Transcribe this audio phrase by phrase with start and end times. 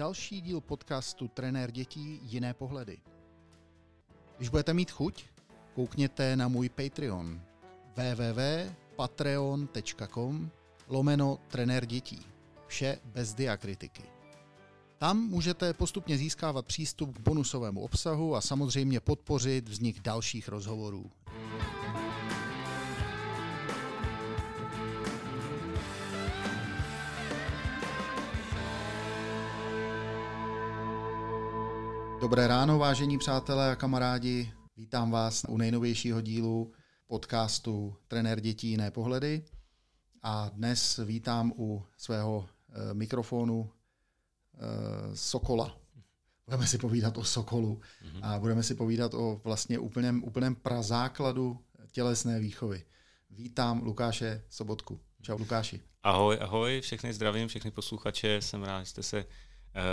[0.00, 2.98] další díl podcastu Trenér dětí Jiné pohledy.
[4.36, 5.24] Když budete mít chuť,
[5.74, 7.40] koukněte na můj Patreon
[7.96, 10.50] www.patreon.com
[10.88, 12.26] lomeno trenér dětí.
[12.66, 14.02] Vše bez diakritiky.
[14.98, 21.10] Tam můžete postupně získávat přístup k bonusovému obsahu a samozřejmě podpořit vznik dalších rozhovorů.
[32.30, 34.52] Dobré ráno, vážení přátelé a kamarádi.
[34.76, 36.72] Vítám vás u nejnovějšího dílu
[37.06, 39.44] podcastu Trenér dětí jiné pohledy.
[40.22, 45.76] A dnes vítám u svého e, mikrofonu e, Sokola.
[46.46, 48.20] Budeme si povídat o Sokolu mm-hmm.
[48.22, 51.58] a budeme si povídat o vlastně úplném, úplném prazákladu
[51.92, 52.84] tělesné výchovy.
[53.30, 55.00] Vítám Lukáše Sobotku.
[55.22, 55.80] Čau Lukáši.
[56.02, 58.36] Ahoj, ahoj, všechny zdravím, všechny posluchače.
[58.42, 59.24] Jsem rád, že jste se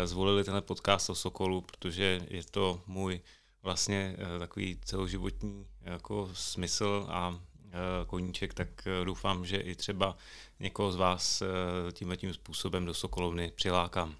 [0.05, 3.21] zvolili tenhle podcast o Sokolu, protože je to můj
[3.63, 7.71] vlastně eh, takový celoživotní jako smysl a eh,
[8.07, 8.67] koníček, tak
[9.03, 10.17] doufám, že i třeba
[10.59, 11.43] někoho z vás
[11.91, 14.15] tímhle tím způsobem do Sokolovny přilákám.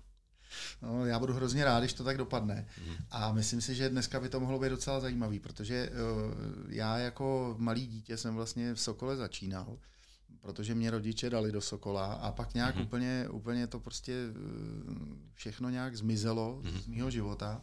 [0.82, 2.68] No, já budu hrozně rád, když to tak dopadne.
[2.86, 2.96] Mm.
[3.12, 5.90] A myslím si, že dneska by to mohlo být docela zajímavý, protože
[6.70, 9.78] já jako malý dítě jsem vlastně v Sokole začínal
[10.48, 12.84] protože mě rodiče dali do Sokola a pak nějak mm-hmm.
[12.84, 14.34] úplně, úplně to prostě eh,
[15.34, 16.80] všechno nějak zmizelo mm-hmm.
[16.80, 17.62] z mého života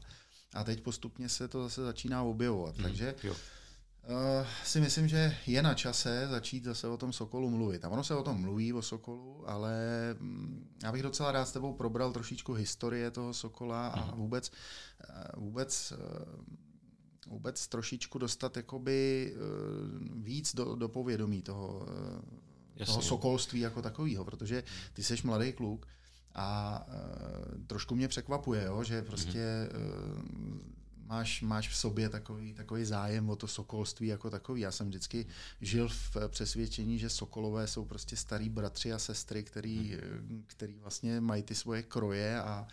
[0.54, 2.76] a teď postupně se to zase začíná objevovat.
[2.76, 2.82] Mm-hmm.
[2.82, 3.32] Takže jo.
[3.32, 7.84] Uh, si myslím, že je na čase začít zase o tom Sokolu mluvit.
[7.84, 9.74] A ono se o tom mluví, o Sokolu, ale
[10.20, 14.16] mm, já bych docela rád s tebou probral trošičku historie toho Sokola a mm-hmm.
[14.16, 14.52] vůbec,
[15.36, 15.92] uh, vůbec
[17.26, 19.34] vůbec trošičku dostat jakoby
[20.14, 21.86] víc do, do povědomí toho,
[22.76, 22.92] Jasně.
[22.92, 25.86] toho sokolství jako takového, protože ty jsi mladý kluk
[26.34, 30.74] a uh, trošku mě překvapuje, jo, že prostě uh,
[31.06, 34.60] máš, máš v sobě takový, takový zájem o to sokolství jako takový.
[34.60, 35.26] Já jsem vždycky
[35.60, 40.44] žil v přesvědčení, že sokolové jsou prostě starý bratři a sestry, který, hmm.
[40.46, 42.66] který vlastně mají ty svoje kroje a,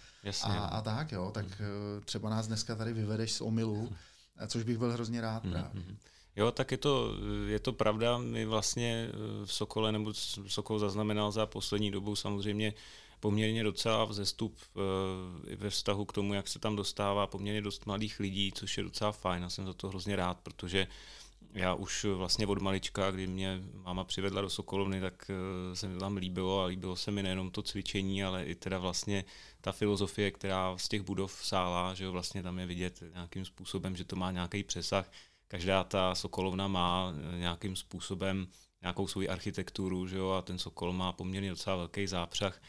[0.44, 1.32] a, a tak, jo.
[1.34, 2.02] Tak hmm.
[2.06, 3.94] třeba nás dneska tady vyvedeš z omilu,
[4.48, 5.54] což bych byl hrozně rád hmm.
[5.54, 5.84] právě.
[5.84, 5.98] Hmm.
[6.36, 7.14] Jo, tak je to,
[7.48, 8.18] je to pravda.
[8.18, 10.14] My vlastně eh, v Sokole, nebo
[10.48, 12.74] Sokol zaznamenal za poslední dobu samozřejmě
[13.20, 18.20] poměrně docela vzestup eh, ve vztahu k tomu, jak se tam dostává poměrně dost mladých
[18.20, 19.44] lidí, což je docela fajn.
[19.44, 20.88] Já jsem za to hrozně rád, protože
[21.54, 26.00] já už vlastně od malička, kdy mě máma přivedla do Sokolovny, tak eh, se mi
[26.00, 29.26] tam líbilo a líbilo se mi nejenom to cvičení, ale i teda vlastně
[29.62, 33.96] ta filozofie, která z těch budov sála, že jo, vlastně tam je vidět nějakým způsobem,
[33.96, 35.12] že to má nějaký přesah
[35.52, 38.48] každá ta sokolovna má eh, nějakým způsobem
[38.82, 42.62] nějakou svou architekturu, že jo, a ten sokol má poměrně docela velký zápřah.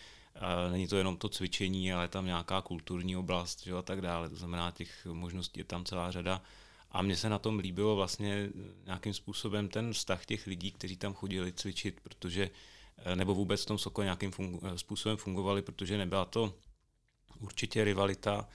[0.70, 4.00] Není to jenom to cvičení, ale je tam nějaká kulturní oblast, že jo, a tak
[4.00, 4.28] dále.
[4.28, 6.42] To znamená, těch možností je tam celá řada.
[6.90, 8.48] A mně se na tom líbilo vlastně
[8.84, 12.50] nějakým způsobem ten vztah těch lidí, kteří tam chodili cvičit, protože
[12.98, 16.54] eh, nebo vůbec v tom Sokole nějakým fungu, eh, způsobem fungovali, protože nebyla to
[17.40, 18.48] určitě rivalita,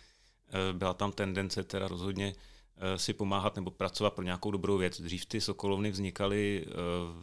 [0.73, 2.56] byla tam tendence teda rozhodně Eh,
[2.95, 5.01] si pomáhat nebo pracovat pro nějakou dobrou věc.
[5.01, 6.71] Dřív ty sokolovny vznikaly eh,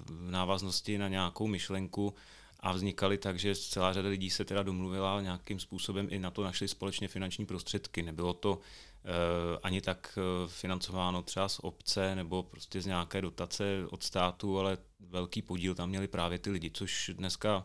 [0.07, 2.15] v návaznosti na nějakou myšlenku
[2.61, 6.45] a vznikaly tak, že celá řada lidí se teda domluvila nějakým způsobem i na to
[6.45, 8.03] našli společně finanční prostředky.
[8.03, 14.03] Nebylo to eh, ani tak financováno třeba z obce nebo prostě z nějaké dotace od
[14.03, 17.65] státu, ale velký podíl tam měli právě ty lidi, což dneska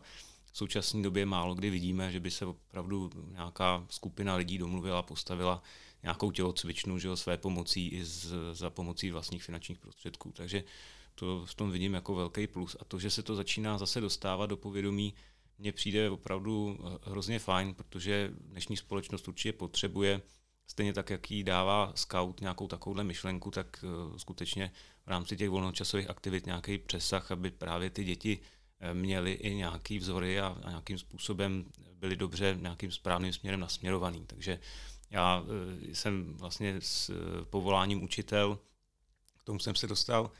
[0.52, 5.62] v současné době málo kdy vidíme, že by se opravdu nějaká skupina lidí domluvila, postavila
[6.02, 10.32] nějakou tělocvičnu že jo, své pomocí i z, za pomocí vlastních finančních prostředků.
[10.32, 10.64] Takže
[11.14, 12.76] to v tom vidím jako velký plus.
[12.80, 15.14] A to, že se to začíná zase dostávat do povědomí,
[15.58, 20.22] mně přijde opravdu eh, hrozně fajn, protože dnešní společnost určitě potřebuje,
[20.66, 24.72] stejně tak, jak jí dává scout nějakou takovouhle myšlenku, tak uh, skutečně
[25.04, 28.38] v rámci těch volnočasových aktivit nějaký přesah, aby právě ty děti
[28.80, 34.24] eh, měli i nějaký vzory a, a nějakým způsobem byli dobře nějakým správným směrem nasměrovaný.
[34.26, 34.58] Takže
[35.10, 38.58] já eh, jsem vlastně s eh, povoláním učitel,
[39.38, 40.30] k tomu jsem se dostal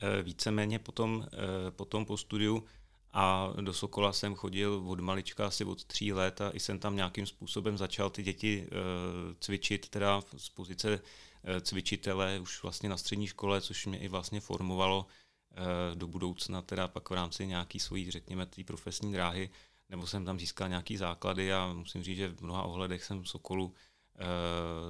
[0.00, 1.26] eh, víceméně potom,
[1.70, 2.64] potom po studiu
[3.12, 7.26] a do Sokola jsem chodil od malička asi od tří let a jsem tam nějakým
[7.26, 8.66] způsobem začal ty děti
[9.40, 11.00] cvičit, teda z pozice
[11.60, 15.06] cvičitele už vlastně na střední škole, což mě i vlastně formovalo
[15.94, 19.50] do budoucna, teda pak v rámci nějaký svojí, řekněme, té profesní dráhy,
[19.88, 23.74] nebo jsem tam získal nějaký základy a musím říct, že v mnoha ohledech jsem Sokolu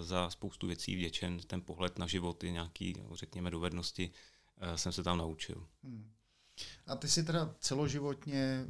[0.01, 4.11] za spoustu věcí vděčen, ten pohled na život i nějaký, řekněme, dovednosti
[4.59, 5.67] eh, jsem se tam naučil.
[5.83, 6.11] Hmm.
[6.87, 8.67] A ty si teda celoživotně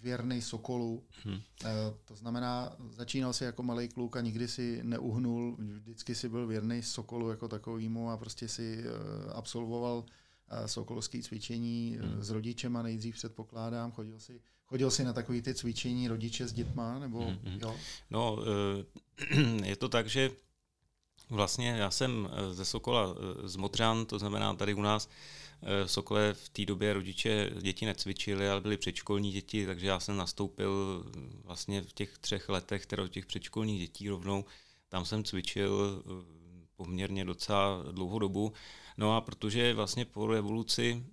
[0.00, 1.06] věrný Sokolu.
[1.24, 1.40] Hmm.
[2.04, 6.82] To znamená, začínal si jako malý kluk a nikdy si neuhnul, vždycky si byl věrný
[6.82, 8.84] Sokolu jako takovýmu a prostě si
[9.34, 10.04] absolvoval
[10.66, 12.22] sokolovské cvičení hmm.
[12.22, 14.40] s rodičema nejdřív předpokládám, chodil si,
[14.72, 17.38] chodil si na takové ty cvičení rodiče s dětma, nebo hmm.
[17.44, 17.58] hmm.
[17.62, 17.76] jo?
[18.10, 18.38] No,
[19.64, 20.30] je to tak, že
[21.30, 23.14] vlastně já jsem ze Sokola
[23.44, 25.08] z Modřan, to znamená tady u nás
[25.84, 30.16] v Sokole v té době rodiče děti necvičili, ale byly předškolní děti, takže já jsem
[30.16, 31.04] nastoupil
[31.44, 34.44] vlastně v těch třech letech, teda těch předškolních dětí rovnou,
[34.88, 36.02] tam jsem cvičil
[36.76, 38.52] poměrně docela dlouhou dobu
[38.98, 41.06] No a protože vlastně po revoluci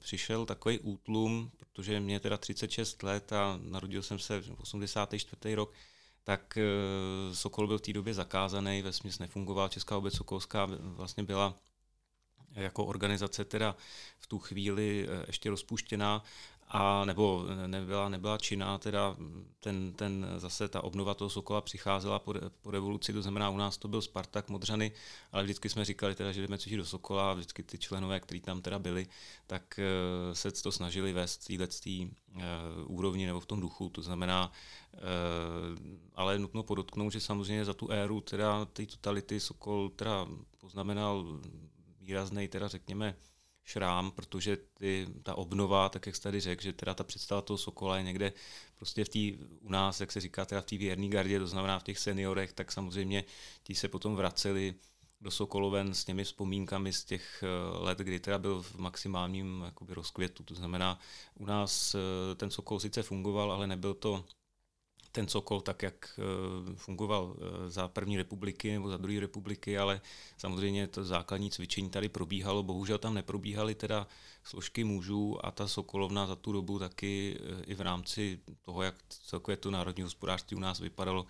[0.00, 5.54] přišel takový útlum, protože mě teda 36 let a narodil jsem se v 84.
[5.54, 5.72] rok,
[6.24, 6.62] tak e,
[7.34, 11.54] Sokol byl v té době zakázaný, ve smyslu nefungoval, Česká obec Sokolská vlastně byla
[12.54, 13.76] jako organizace teda
[14.18, 16.24] v tu chvíli eh, ještě rozpuštěná
[16.76, 19.16] a nebo nebyla, nebyla činná, teda
[19.60, 23.76] ten, ten zase ta obnova toho Sokola přicházela po, po revoluci, to znamená u nás
[23.76, 24.92] to byl Spartak, Modřany,
[25.32, 28.40] ale vždycky jsme říkali teda, že jdeme cvičit do Sokola a vždycky ty členové, kteří
[28.40, 29.06] tam teda byli,
[29.46, 32.42] tak uh, se to snažili vést v této uh,
[32.86, 34.52] úrovni nebo v tom duchu, to znamená,
[34.92, 35.00] uh,
[36.14, 40.26] ale nutno podotknout, že samozřejmě za tu éru teda té totality Sokol teda
[40.60, 41.40] poznamenal
[42.00, 43.16] výrazný, teda řekněme,
[43.64, 47.58] šrám, protože ty, ta obnova, tak jak jsi tady řekl, že teda ta představa toho
[47.58, 48.32] Sokola je někde
[48.76, 51.78] prostě v té, u nás, jak se říká, teda v té věrné gardě, to znamená
[51.78, 53.24] v těch seniorech, tak samozřejmě
[53.62, 54.74] ti se potom vraceli
[55.20, 59.94] do Sokoloven s těmi vzpomínkami z těch eh, let, kdy teda byl v maximálním jakoby,
[59.94, 60.42] rozkvětu.
[60.42, 60.98] To znamená,
[61.34, 64.24] u nás eh, ten Sokol sice fungoval, ale nebyl to
[65.14, 70.00] ten Sokol tak, jak eh, fungoval eh, za první republiky nebo za druhé republiky, ale
[70.38, 72.62] samozřejmě to základní cvičení tady probíhalo.
[72.62, 74.06] Bohužel tam neprobíhaly teda
[74.44, 78.94] složky mužů a ta Sokolovna za tu dobu taky eh, i v rámci toho, jak
[79.08, 81.26] celkově to národní hospodářství u nás vypadalo,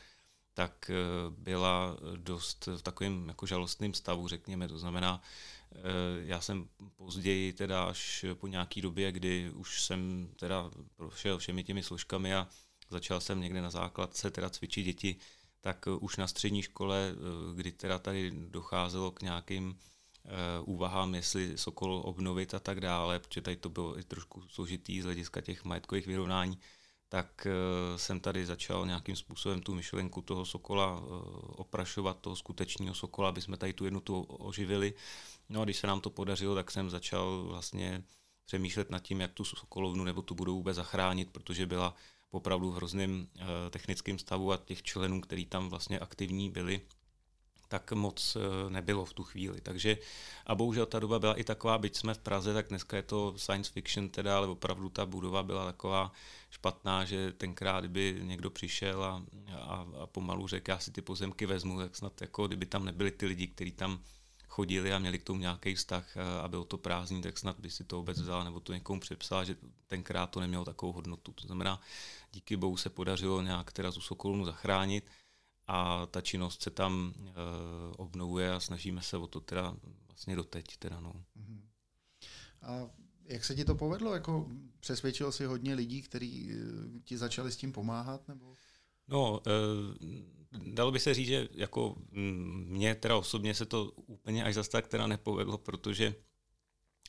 [0.55, 0.91] tak
[1.31, 4.69] byla dost v takovém jako žalostném stavu, řekněme.
[4.69, 5.23] To znamená,
[6.23, 11.83] já jsem později, teda až po nějaký době, kdy už jsem teda prošel všemi těmi
[11.83, 12.49] složkami a
[12.95, 15.17] začal jsem někde na základce teda cvičit děti,
[15.61, 21.15] tak uh, už na střední škole, uh, kdy teda tady docházelo k nějakým uh, úvahám,
[21.15, 25.41] jestli Sokol obnovit a tak dále, protože tady to bylo i trošku složitý z hlediska
[25.41, 26.59] těch majetkových vyrovnání,
[27.09, 27.47] tak
[27.97, 31.01] jsem tady začal nějakým způsobem tu myšlenku toho Sokola
[31.63, 34.95] oprašovat, toho skutečného Sokola, aby jsme tady tu jednotu oživili.
[35.49, 38.03] No a když se nám to podařilo, tak jsem začal vlastně
[38.47, 41.95] přemýšlet nad tím, jak tu Sokolovnu nebo tu budou vůbec zachránit, protože byla
[42.31, 46.81] opravdu v hrozném eh, technickém stavu a těch členů, který tam vlastně aktivní byli,
[47.69, 49.61] tak moc eh, nebylo v tu chvíli.
[49.61, 49.99] Takže
[50.47, 53.35] a bohužel ta doba byla i taková, byť jsme v Praze, tak dneska je to
[53.37, 56.13] science fiction teda, ale opravdu ta budova byla taková
[56.51, 61.47] špatná, že tenkrát, kdyby někdo přišel a, a, a pomalu řekl, já si ty pozemky
[61.47, 64.01] vezmu, tak snad jako kdyby tam nebyli ty lidi, kteří tam
[64.55, 67.85] chodili a měli k tomu nějaký vztah a bylo to prázdný, tak snad by si
[67.85, 69.57] to vůbec vzal nebo to někomu přepsal, že
[69.87, 71.33] tenkrát to nemělo takovou hodnotu.
[71.33, 71.81] To znamená,
[72.33, 75.05] díky bohu se podařilo nějak teda tu Sokolunu zachránit
[75.67, 77.33] a ta činnost se tam e,
[77.97, 80.77] obnovuje a snažíme se o to teda vlastně doteď.
[80.77, 81.13] Teda, no.
[81.35, 81.69] Mhm.
[82.63, 82.91] A
[83.25, 84.15] jak se ti to povedlo?
[84.15, 84.49] Jako
[84.81, 88.29] přesvědčil si hodně lidí, kteří e, ti začali s tím pomáhat?
[88.29, 88.55] Nebo?
[89.09, 89.51] No, e,
[90.55, 91.97] dalo by se říct, že jako
[92.67, 96.15] mně teda osobně se to úplně až zase tak teda nepovedlo, protože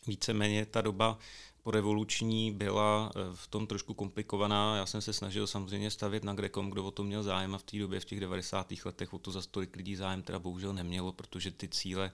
[0.08, 1.20] víceméně ta doba
[1.64, 4.78] po revoluční byla eh, v tom trošku komplikovaná.
[4.78, 7.64] Já jsem se snažil samozřejmě stavět na Grekom, kdo o to měl zájem a v
[7.64, 8.74] té době, v těch 90.
[8.86, 12.12] letech o to za tolik lidí zájem teda bohužel nemělo, protože ty cíle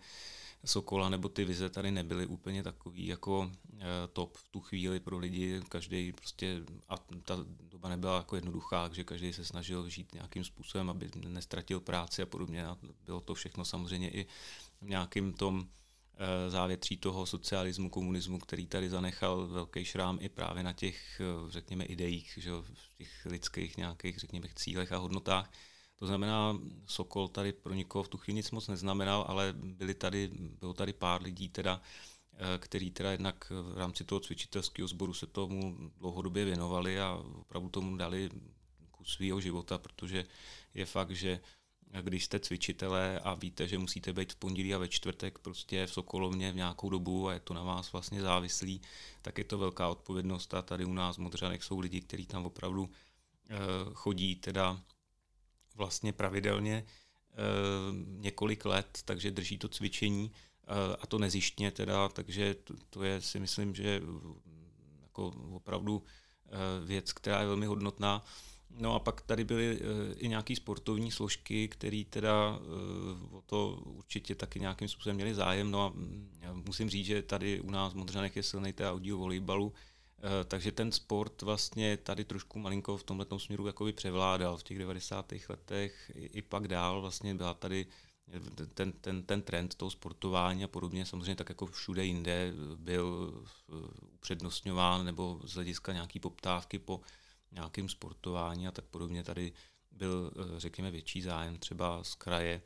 [0.66, 5.18] Sokola nebo ty vize tady nebyly úplně takový jako eh, top v tu chvíli pro
[5.18, 5.62] lidi.
[5.70, 10.90] Každý prostě, a ta doba nebyla jako jednoduchá, takže každý se snažil žít nějakým způsobem,
[10.90, 12.66] aby nestratil práci a podobně.
[12.66, 14.26] A bylo to všechno samozřejmě i
[14.82, 15.68] v nějakým tom
[16.24, 21.52] Eh, závětří toho socialismu, komunismu, který tady zanechal velký šrám i právě na těch, eh,
[21.52, 25.52] řekněme, ideích, že, v těch lidských nějakých, řekněme, cílech a hodnotách.
[26.02, 30.32] To znamená, Sokol tady pro nikoho v tu chvíli nic moc neznamenal, ale byli tady,
[30.60, 31.82] bylo tady pár lidí, teda,
[32.34, 37.70] eh, který teda jednak v rámci toho cvičitelského sboru se tomu dlouhodobě věnovali a opravdu
[37.70, 38.30] tomu dali
[38.92, 40.26] kus svého života, protože
[40.74, 41.40] je fakt, že
[42.02, 45.94] když jste cvičitelé a víte, že musíte být v pondělí a ve čtvrtek prostě v
[45.94, 48.82] Sokolovně v nějakou dobu a je to na vás vlastně závislý,
[49.22, 52.46] tak je to velká odpovědnost a tady u nás v Modřanech jsou lidi, kteří tam
[52.46, 52.90] opravdu
[53.50, 53.56] eh,
[53.94, 54.82] chodí teda
[55.82, 57.36] vlastně pravidelně eh,
[58.06, 63.22] několik let, takže drží to cvičení eh, a to nezjištně teda, takže to, to je
[63.22, 64.02] si myslím, že
[65.02, 66.04] jako opravdu
[66.86, 68.24] věc, která je velmi hodnotná.
[68.70, 69.80] No a pak tady byly
[70.18, 72.60] i nějaké sportovní složky, které teda
[73.32, 75.72] o to určitě taky nějakým způsobem měli zájem.
[75.72, 79.18] No a mm, musím říct, že tady u nás v Modřanech je silný té audio
[79.18, 79.91] volejbalu, Eh,
[80.46, 85.34] takže ten sport vlastně tady trošku malinko v tomhle směru jakoby převládal v těch 90.
[85.50, 87.88] letech i, i pak dál vlastně byla tady
[88.74, 93.74] ten, ten, ten trend toho sportování a podobně, samozřejmě tak jako všude jinde byl eh,
[94.14, 97.02] upřednostňován nebo z hlediska nějaký poptávky po
[97.52, 99.54] nějakém sportování a tak podobně tady
[99.92, 102.62] byl, eh, řekněme, větší zájem třeba z kraje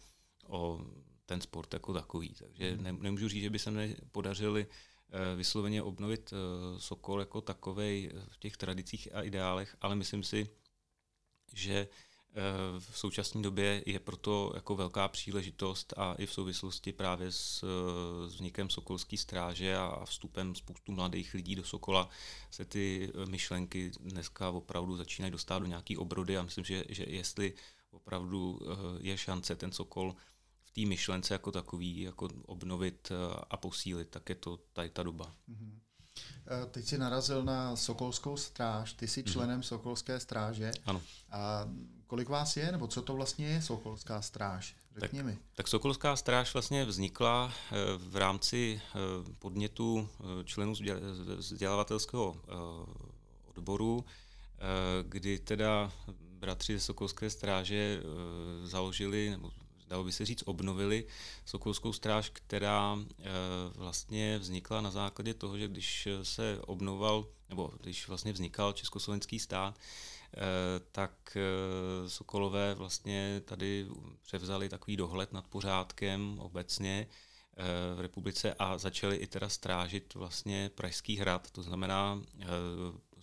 [0.48, 0.82] o
[1.26, 2.34] ten sport jako takový.
[2.40, 2.84] Takže hmm.
[2.84, 4.95] ne, nemůžu říct, že by se mi podařili Eh,
[5.36, 10.50] vysloveně obnovit eh, Sokol jako takovej v těch tradicích a ideálech, ale myslím si,
[11.54, 12.42] že eh,
[12.80, 17.66] v současné době je proto jako velká příležitost a i v souvislosti právě s,
[18.26, 22.10] vznikem Sokolské stráže a vstupem spoustu mladých lidí do Sokola
[22.52, 27.54] se ty myšlenky dneska opravdu začínají dostat do nějaký obrody a myslím, že, že jestli
[27.92, 28.60] opravdu
[29.00, 30.16] je šance ten Sokol
[30.76, 33.16] té myšlence jako takový, jako obnovit eh,
[33.50, 35.36] a posílit, tak je to tady ta doba.
[35.50, 35.80] Mm-hmm.
[36.72, 39.32] Teď jsi narazil na Sokolskou stráž, ty jsi mhm.
[39.32, 39.68] členem mm-hmm.
[39.68, 40.72] Sokolské stráže.
[40.86, 41.02] Ano.
[41.32, 41.70] A
[42.08, 44.76] kolik vás je, nebo co to vlastně je Sokolská stráž?
[44.98, 45.38] Řekni tak, mi.
[45.56, 48.82] Tak Sokolská stráž vlastně vznikla eh, v rámci
[49.40, 50.10] podnětu
[50.44, 50.74] členů
[51.38, 52.36] vzdělávatelského
[53.46, 54.06] odboru,
[55.04, 58.02] kdy teda bratři ze Sokolské stráže
[58.64, 59.52] založili, nebo
[59.88, 61.06] dalo by se říct, obnovili
[61.46, 63.24] Sokolskou stráž, která eh,
[63.76, 69.78] vlastně vznikla na základě toho, že když se obnoval, nebo když vlastně vznikal Československý stát,
[69.78, 70.40] eh,
[70.92, 73.88] tak eh, Sokolové vlastně tady
[74.22, 77.08] převzali takový dohled nad pořádkem obecně
[77.96, 82.22] v republice a začali i teda strážit vlastně Pražský hrad, to znamená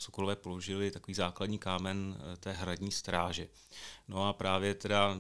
[0.03, 3.49] Sokolové položili takový základní kámen té hradní stráže.
[4.09, 5.17] No a právě teda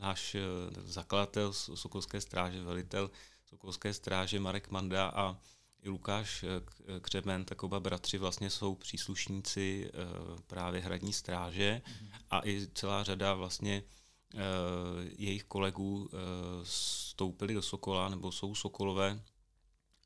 [0.00, 0.40] náš eh,
[0.84, 3.10] zakladatel Sokolské stráže, velitel
[3.44, 5.36] Sokolské stráže Marek Manda a
[5.82, 6.46] i Lukáš eh,
[6.96, 9.90] eh, Křemen, tak oba bratři vlastně jsou příslušníci
[10.46, 11.82] právě hradní stráže
[12.30, 13.82] a i celá řada vlastně
[15.18, 16.10] jejich kolegů
[16.62, 19.20] vstoupili do Sokola nebo jsou Sokolové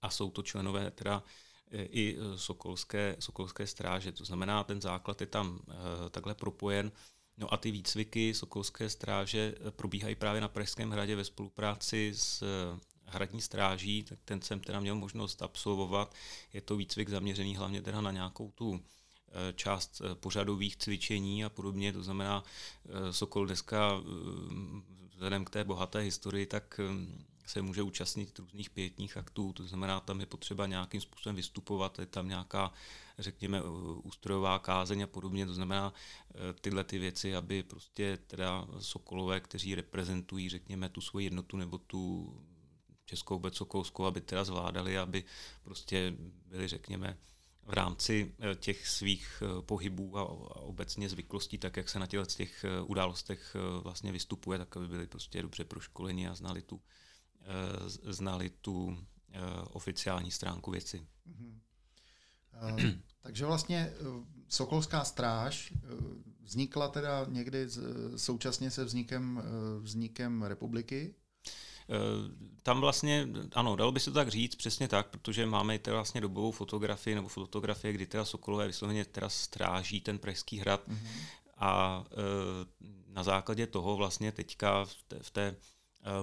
[0.02, 1.22] a jsou to členové teda
[1.72, 4.12] i Sokolské, Sokolské stráže.
[4.12, 5.60] To znamená, ten základ je tam
[6.10, 6.92] takhle propojen
[7.38, 12.44] No a ty výcviky Sokolské stráže probíhají právě na Pražském hradě ve spolupráci s
[13.04, 16.14] hradní stráží, tak ten jsem teda měl možnost absolvovat.
[16.52, 18.80] Je to výcvik zaměřený hlavně teda na nějakou tu
[19.54, 22.44] část pořadových cvičení a podobně, to znamená
[23.10, 24.02] Sokol dneska
[25.14, 26.80] vzhledem k té bohaté historii, tak
[27.46, 32.06] se může účastnit různých pětních aktů, to znamená, tam je potřeba nějakým způsobem vystupovat, je
[32.06, 32.72] tam nějaká
[33.18, 33.62] řekněme,
[34.02, 35.46] ústrojová kázeň a podobně.
[35.46, 41.26] To znamená eh, tyhle ty věci, aby prostě teda Sokolové, kteří reprezentují, řekněme, tu svoji
[41.26, 42.34] jednotu nebo tu
[43.06, 45.24] Českou obec Sokolskou, aby teda zvládali, aby
[45.62, 46.14] prostě
[46.46, 47.18] byli, řekněme,
[47.62, 50.24] v rámci eh, těch svých eh, pohybů a
[50.62, 55.42] obecně zvyklostí, tak jak se na těchto těch událostech vlastně vystupuje, tak aby byli prostě
[55.42, 56.80] dobře proškoleni a znali tu,
[58.04, 58.98] znali tu
[59.72, 61.06] oficiální stránku věci.
[61.28, 61.58] Mm-hmm.
[62.62, 64.04] Eh, takže vlastně eh,
[64.48, 65.78] Sokolská stráž eh,
[66.42, 67.66] vznikla teda někdy
[68.16, 69.42] současně se vznikem,
[69.80, 71.14] vznikem republiky?
[72.62, 76.20] Tam vlastně, ano, dalo by se to tak říct, přesně tak, protože máme teda vlastně
[76.20, 81.08] dobovou fotografii nebo fotografie, kdy teda Sokolové vysloveně teda stráží ten Pražský hrad mm-hmm.
[81.56, 82.04] a
[83.06, 85.56] na základě toho vlastně teďka v té, v té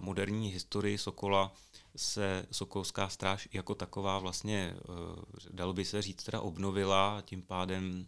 [0.01, 1.53] moderní historii Sokola
[1.95, 7.41] se Sokolská stráž jako taková vlastně, eh, dalo by se říct, teda obnovila a tím
[7.41, 8.07] pádem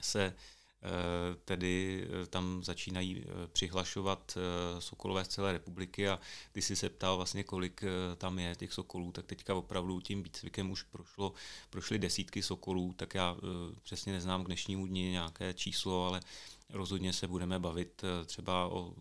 [0.00, 4.38] se eh, tedy eh, tam začínají přihlašovat
[4.78, 6.20] sokolové z celé republiky a
[6.52, 7.84] ty si se ptal vlastně, kolik
[8.16, 11.32] tam je těch sokolů, tak teďka opravdu tím výcvikem už prošlo,
[11.70, 13.36] prošly desítky sokolů, tak já
[13.82, 16.20] přesně neznám k dnešnímu dni nějaké číslo, ale
[16.70, 18.94] rozhodně se budeme bavit třeba o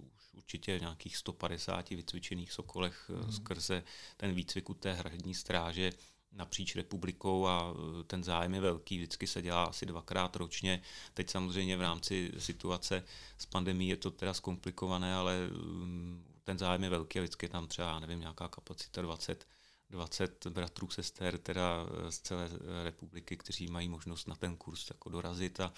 [0.48, 3.32] určitě nějakých 150 vycvičených sokolech mm.
[3.32, 3.84] skrze
[4.18, 5.92] ten výcvik u té hradní stráže
[6.32, 10.82] napříč republikou a eh, ten zájem je velký, vždycky se dělá asi dvakrát ročně.
[11.14, 13.04] Teď samozřejmě v rámci situace
[13.38, 17.50] s pandemí je to teda zkomplikované, ale mm, ten zájem je velký a vždycky je
[17.50, 19.48] tam třeba, nevím, nějaká kapacita 20
[19.90, 22.50] 20 bratrů, sester teda eh, z celé
[22.84, 25.74] republiky, kteří mají možnost na ten kurz jako dorazit a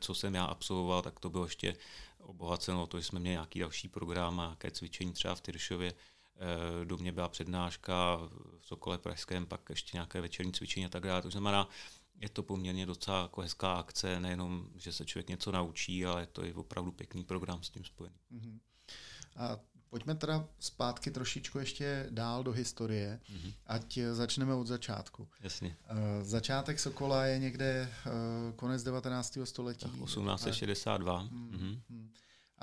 [0.00, 1.76] co jsem já absolvoval, tak to bylo ještě
[2.18, 5.92] obohaceno to, že jsme měli nějaký další program nějaké cvičení třeba v Tyršově.
[5.92, 11.02] Eh, do mě byla přednáška v Sokole Pražském, pak ještě nějaké večerní cvičení a tak
[11.02, 11.22] dále.
[11.22, 11.68] To znamená,
[12.20, 16.44] je to poměrně docela jako hezká akce, nejenom, že se člověk něco naučí, ale to
[16.44, 18.16] je opravdu pěkný program s tím spojený.
[18.32, 18.58] Mm-hmm.
[19.36, 19.58] A
[19.92, 23.52] pojďme teda zpátky trošičku ještě dál do historie, mm-hmm.
[23.66, 25.28] ať začneme od začátku.
[25.40, 25.76] Jasně.
[25.90, 28.12] Uh, začátek Sokola je někde uh,
[28.56, 29.38] konec 19.
[29.44, 29.80] století.
[29.80, 31.22] Tak 1862.
[31.22, 31.50] Mm-hmm.
[31.50, 32.08] Mm-hmm.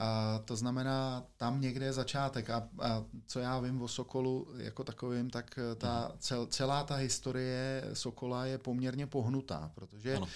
[0.01, 2.49] A to znamená, tam někde je začátek.
[2.49, 7.83] A, a co já vím o Sokolu jako takovým, tak ta cel, celá ta historie
[7.93, 10.27] Sokola je poměrně pohnutá, protože ano.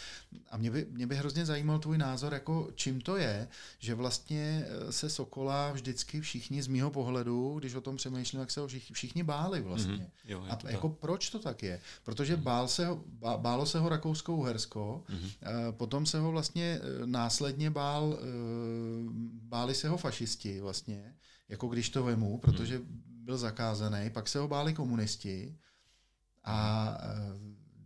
[0.51, 3.47] a mě by, mě by hrozně zajímal tvůj názor, jako čím to je,
[3.79, 8.59] že vlastně se Sokola vždycky všichni z mýho pohledu, když o tom přemýšlím, tak se
[8.59, 9.93] ho všichni, všichni báli vlastně.
[9.93, 10.09] Mm-hmm.
[10.25, 10.97] Jo, a jako tak.
[10.97, 11.79] proč to tak je?
[12.03, 12.41] Protože mm-hmm.
[12.41, 15.71] bál se ho, bá, bálo se ho Rakousko-Uhersko, mm-hmm.
[15.71, 21.15] potom se ho vlastně e, následně bál e, báli se ho fašisti vlastně,
[21.49, 25.57] jako když to vemu, protože byl zakázaný, pak se ho báli komunisti
[26.43, 26.57] a
[26.99, 27.39] eh,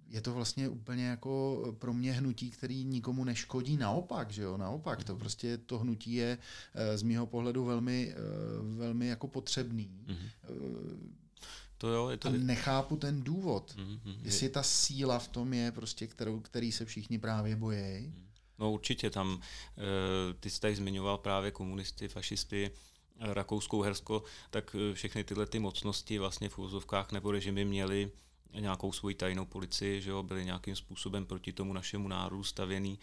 [0.07, 5.03] je to vlastně úplně jako pro mě hnutí, který nikomu neškodí, naopak, že jo, naopak,
[5.03, 6.37] to prostě to hnutí je
[6.73, 8.17] eh, z mýho pohledu velmi, eh,
[8.77, 10.05] velmi jako potřebný.
[10.07, 10.29] Mm-hmm.
[11.77, 12.27] To jo, je to...
[12.27, 14.17] A nechápu ten důvod, mm-hmm.
[14.21, 18.07] jestli ta síla v tom je prostě, kterou, který se všichni právě bojejí.
[18.07, 18.26] Mm-hmm
[18.59, 19.41] No určitě tam,
[19.77, 22.71] eh, ty jsi tady zmiňoval právě komunisty, fašisty,
[23.19, 28.11] eh, Rakouskou, Hersko, tak eh, všechny tyhle ty mocnosti vlastně v úzovkách nebo režimy měly
[28.59, 32.99] nějakou svoji tajnou policii, že jo, byly nějakým způsobem proti tomu našemu národu stavěný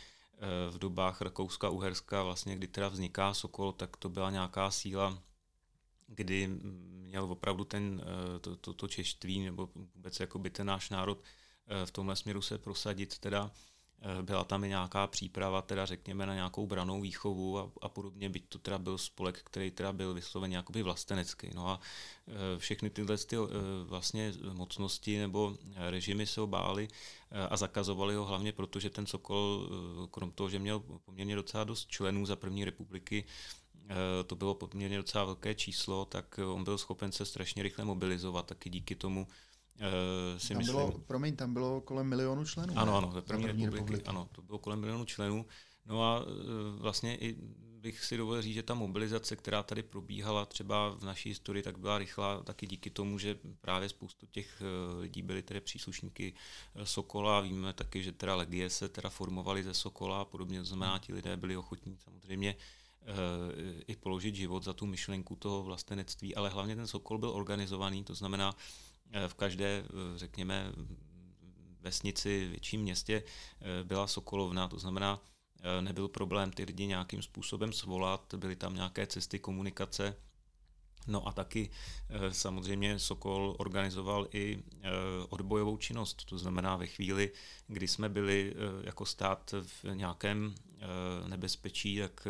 [0.70, 5.22] v dobách Rakouska, Uherska, vlastně kdy teda vzniká Sokol, tak to byla nějaká síla,
[6.06, 6.48] kdy
[7.06, 8.02] měl opravdu ten,
[8.40, 11.22] to, to, to češtví nebo vůbec jakoby ten náš národ
[11.84, 13.50] v tomhle směru se prosadit teda.
[13.54, 13.73] Eh,
[14.22, 18.44] byla tam i nějaká příprava, teda řekněme, na nějakou branou výchovu a, a podobně, byť
[18.48, 21.50] to teda byl spolek, který teda byl vysloveně jakoby vlastenecký.
[21.54, 21.80] No a
[22.28, 23.38] eh, všechny tyhle ty, eh,
[23.84, 26.88] vlastně mocnosti nebo režimy se ho báli
[27.50, 29.68] a zakazovali ho hlavně proto, že ten Sokol,
[30.10, 33.24] krom toho, že měl poměrně docela dost členů za první republiky,
[34.26, 38.70] to bylo poměrně docela velké číslo, tak on byl schopen se strašně rychle mobilizovat, taky
[38.70, 39.26] díky tomu
[39.80, 42.74] Uh, si tam myslím, bylo, promiň, tam bylo kolem milionu členů.
[42.76, 44.08] Ano, ano, ve první, první republiky, republiky.
[44.08, 45.46] Ano, to bylo kolem milionu členů.
[45.86, 46.30] No a uh,
[46.78, 47.36] vlastně i
[47.80, 51.78] bych si dovolil říct, že ta mobilizace, která tady probíhala třeba v naší historii, tak
[51.78, 56.34] byla rychlá taky díky tomu, že právě spoustu těch uh, lidí byli tedy příslušníky
[56.84, 57.40] Sokola.
[57.40, 61.14] Víme taky, že teda legie se teda formovali ze Sokola a podobně, to znamená, ti
[61.14, 62.56] lidé byli ochotní samozřejmě
[63.86, 68.14] i položit život za tu myšlenku toho vlastenectví, ale hlavně ten Sokol byl organizovaný, to
[68.14, 68.93] znamená, Eh,
[69.28, 70.72] v každé, eh, řekněme,
[71.80, 73.22] vesnici, větším městě
[73.60, 75.22] eh, byla Sokolovna, to znamená,
[75.80, 80.16] nebyl problém ty lidi nějakým způsobem svolat, byly tam nějaké cesty komunikace,
[81.06, 81.70] No a taky
[82.30, 84.62] samozřejmě Sokol organizoval i
[85.28, 87.32] odbojovou činnost, to znamená ve chvíli,
[87.66, 90.54] kdy jsme byli jako stát v nějakém
[91.28, 92.26] nebezpečí, tak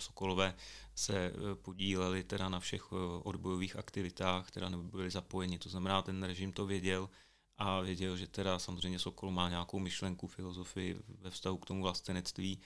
[0.00, 0.54] Sokolové
[0.94, 5.58] se eh, podíleli teda na všech eh, odbojových aktivitách, teda byli zapojeni.
[5.58, 7.10] To znamená, ten režim to věděl
[7.58, 12.60] a věděl, že teda samozřejmě Sokol má nějakou myšlenku, filozofii ve vztahu k tomu vlastenectví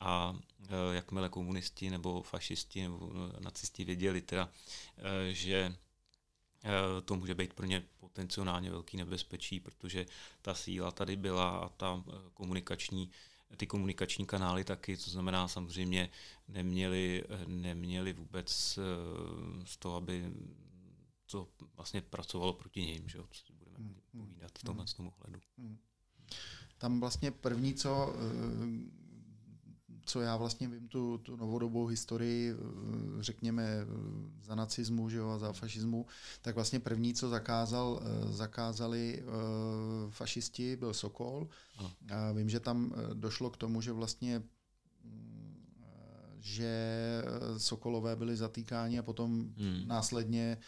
[0.00, 0.36] a
[0.68, 4.50] e, jakmile komunisti nebo fašisti nebo nacisti věděli teda,
[4.98, 10.06] e, že e, to může být pro ně potenciálně velký nebezpečí, protože
[10.42, 13.10] ta síla tady byla a ta komunikační
[13.56, 16.10] ty komunikační kanály taky, to znamená samozřejmě
[16.48, 18.78] neměli, neměli vůbec
[19.64, 20.32] z toho, aby
[21.30, 25.08] to vlastně pracovalo proti ním, že co si budeme hmm, hmm, povídat v tomhle hmm.
[25.08, 25.40] ohledu.
[26.78, 28.14] Tam vlastně první, co
[30.04, 32.56] co já vlastně vím, tu, tu novodobou historii, eh,
[33.22, 33.86] řekněme, eh,
[34.42, 36.06] za nacismu že jo, a za fašismu,
[36.42, 39.22] tak vlastně první, co zakázal, eh, zakázali
[40.10, 41.48] fašisti, byl Sokol.
[42.10, 44.42] A vím, že tam došlo k tomu, že vlastně
[45.04, 45.56] mm,
[46.40, 47.22] že
[47.56, 49.82] Sokolové byli zatýkáni a potom hmm.
[49.86, 50.58] následně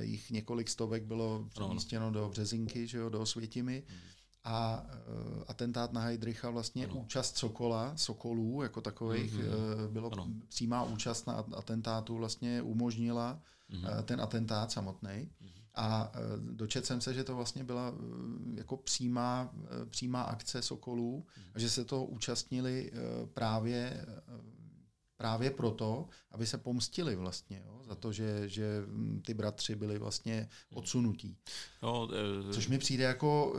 [0.00, 3.82] jich několik stovek bylo přemístěno do Březinky, že jo, do Osvětimi.
[3.88, 4.13] Hmm
[4.44, 6.94] a uh, atentát na Heidricha vlastně ano.
[6.94, 9.84] účast Sokola, Sokolů jako takových, mm-hmm.
[9.84, 10.28] uh, bylo ano.
[10.48, 13.98] přímá účast na atentátu vlastně umožnila mm-hmm.
[13.98, 15.10] uh, ten atentát samotný.
[15.10, 15.50] Mm-hmm.
[15.74, 17.98] A uh, dočet jsem se, že to vlastně byla uh,
[18.54, 21.50] jako přímá, uh, přímá akce Sokolů, mm-hmm.
[21.54, 24.54] a že se toho účastnili uh, právě uh,
[25.16, 28.82] právě proto, aby se pomstili vlastně jo, za to, že, že
[29.26, 31.36] ty bratři byli vlastně odsunutí.
[31.82, 32.08] No,
[32.50, 33.54] e, Což mi přijde jako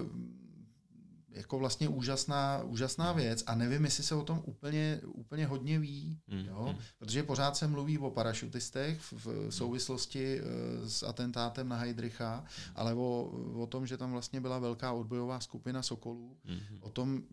[1.36, 6.20] jako vlastně úžasná, úžasná věc a nevím, jestli se o tom úplně, úplně hodně ví,
[6.28, 6.70] mm, jo?
[6.72, 6.78] Mm.
[7.00, 12.44] protože pořád se mluví o parašutistech v souvislosti eh, s atentátem na Heidricha,
[12.76, 16.60] ale o, o tom, že tam vlastně byla velká odbojová skupina Sokolů, mm.
[16.82, 17.24] o tom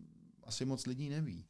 [0.53, 1.45] asi moc lidí neví.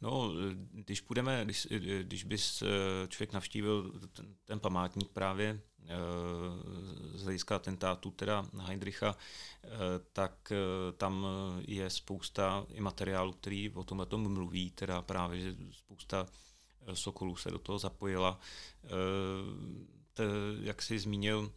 [0.00, 0.32] No,
[0.72, 1.66] když půjdeme, když,
[2.02, 2.66] když bys eh,
[3.08, 5.96] člověk navštívil ten, ten památník právě eh,
[7.14, 9.16] z hlediska atentátu teda na Heindricha,
[9.64, 9.68] eh,
[10.12, 10.52] tak
[10.96, 11.26] tam
[11.66, 16.26] je spousta i materiálu, který o tomhle tom mluví, teda právě, že spousta
[16.94, 18.40] Sokolů se do toho zapojila.
[20.60, 21.52] Jak jsi zmínil,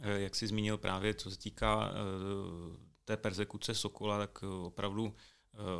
[0.00, 1.94] jak jsi zmínil právě, co se týká
[3.04, 5.14] té persekuce Sokola, tak opravdu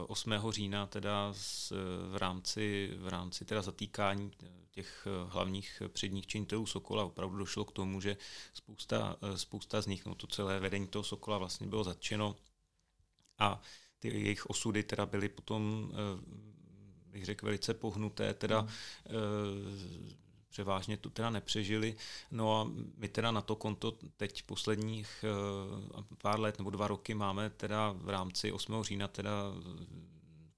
[0.06, 0.32] 8.
[0.50, 1.32] října teda
[2.10, 4.30] v rámci, v rámci teda zatýkání
[4.70, 8.16] těch hlavních předních činitelů Sokola opravdu došlo k tomu, že
[8.54, 12.36] spousta, spousta z nich, no to celé vedení toho Sokola vlastně bylo zatčeno
[13.38, 13.60] a
[13.98, 16.20] ty jejich osudy teda byly potom, eh,
[17.10, 20.25] bych řekl, velice pohnuté, teda mm
[20.56, 21.96] převážně to teda nepřežili.
[22.30, 27.14] No a my teda na to konto teď posledních eh, pár let nebo dva roky
[27.14, 28.82] máme teda v rámci 8.
[28.82, 29.84] října teda eh,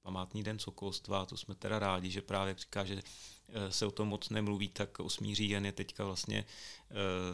[0.02, 4.08] památný den sokolstva, to jsme teda rádi, že právě říká, že eh, se o tom
[4.08, 5.34] moc nemluví, tak 8.
[5.34, 6.44] říjen je teďka vlastně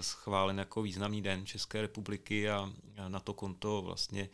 [0.00, 2.72] schválen jako významný den České republiky a
[3.08, 4.28] na to konto vlastně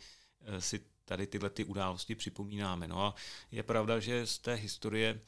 [0.59, 2.87] si tady tyhle ty události připomínáme.
[2.87, 3.15] No a
[3.51, 5.21] je pravda, že z té historie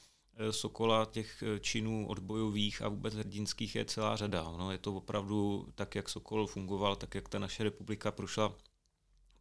[0.51, 4.43] Sokola těch eh, činů odbojových a vůbec hrdinských je celá řada.
[4.43, 8.55] No, je to opravdu tak, jak Sokol fungoval, tak jak ta naše republika prošla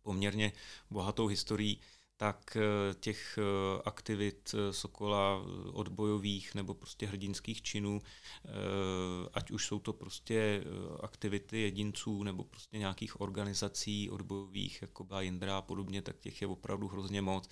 [0.02, 0.52] poměrně
[0.90, 1.80] bohatou historií,
[2.16, 3.38] tak eh, těch
[3.84, 8.02] aktivit Sokola odbojových nebo prostě hrdinských činů,
[9.32, 10.64] ať už jsou to prostě
[11.02, 16.48] aktivity jedinců nebo prostě nějakých organizací odbojových, jako byla Jindra a podobně, tak těch je
[16.48, 17.48] opravdu hrozně moc.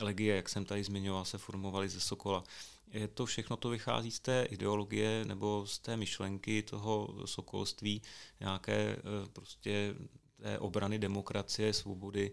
[0.00, 2.44] Legie, jak jsem tady zmiňoval, se formovaly ze Sokola
[2.92, 8.02] je to všechno to vychází z té ideologie nebo z té myšlenky toho sokolství,
[8.40, 9.94] nějaké eh, prostě
[10.42, 12.32] té obrany demokracie, svobody,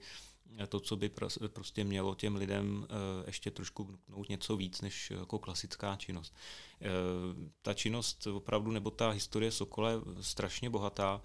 [0.69, 1.11] to, co by
[1.47, 6.35] prostě mělo těm lidem eh, ještě trošku vnuknout něco víc než jako klasická činnost.
[6.81, 6.87] Eh,
[7.61, 11.21] ta činnost opravdu, nebo ta historie Sokola je strašně bohatá.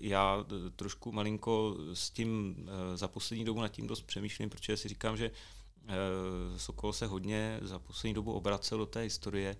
[0.00, 0.44] Já
[0.76, 2.56] trošku malinko s tím
[2.94, 5.63] za poslední dobu nad tím dost přemýšlím, protože si říkám, že Eh,
[6.56, 9.56] Sokol se hodně za poslední dobu obracel do té historie.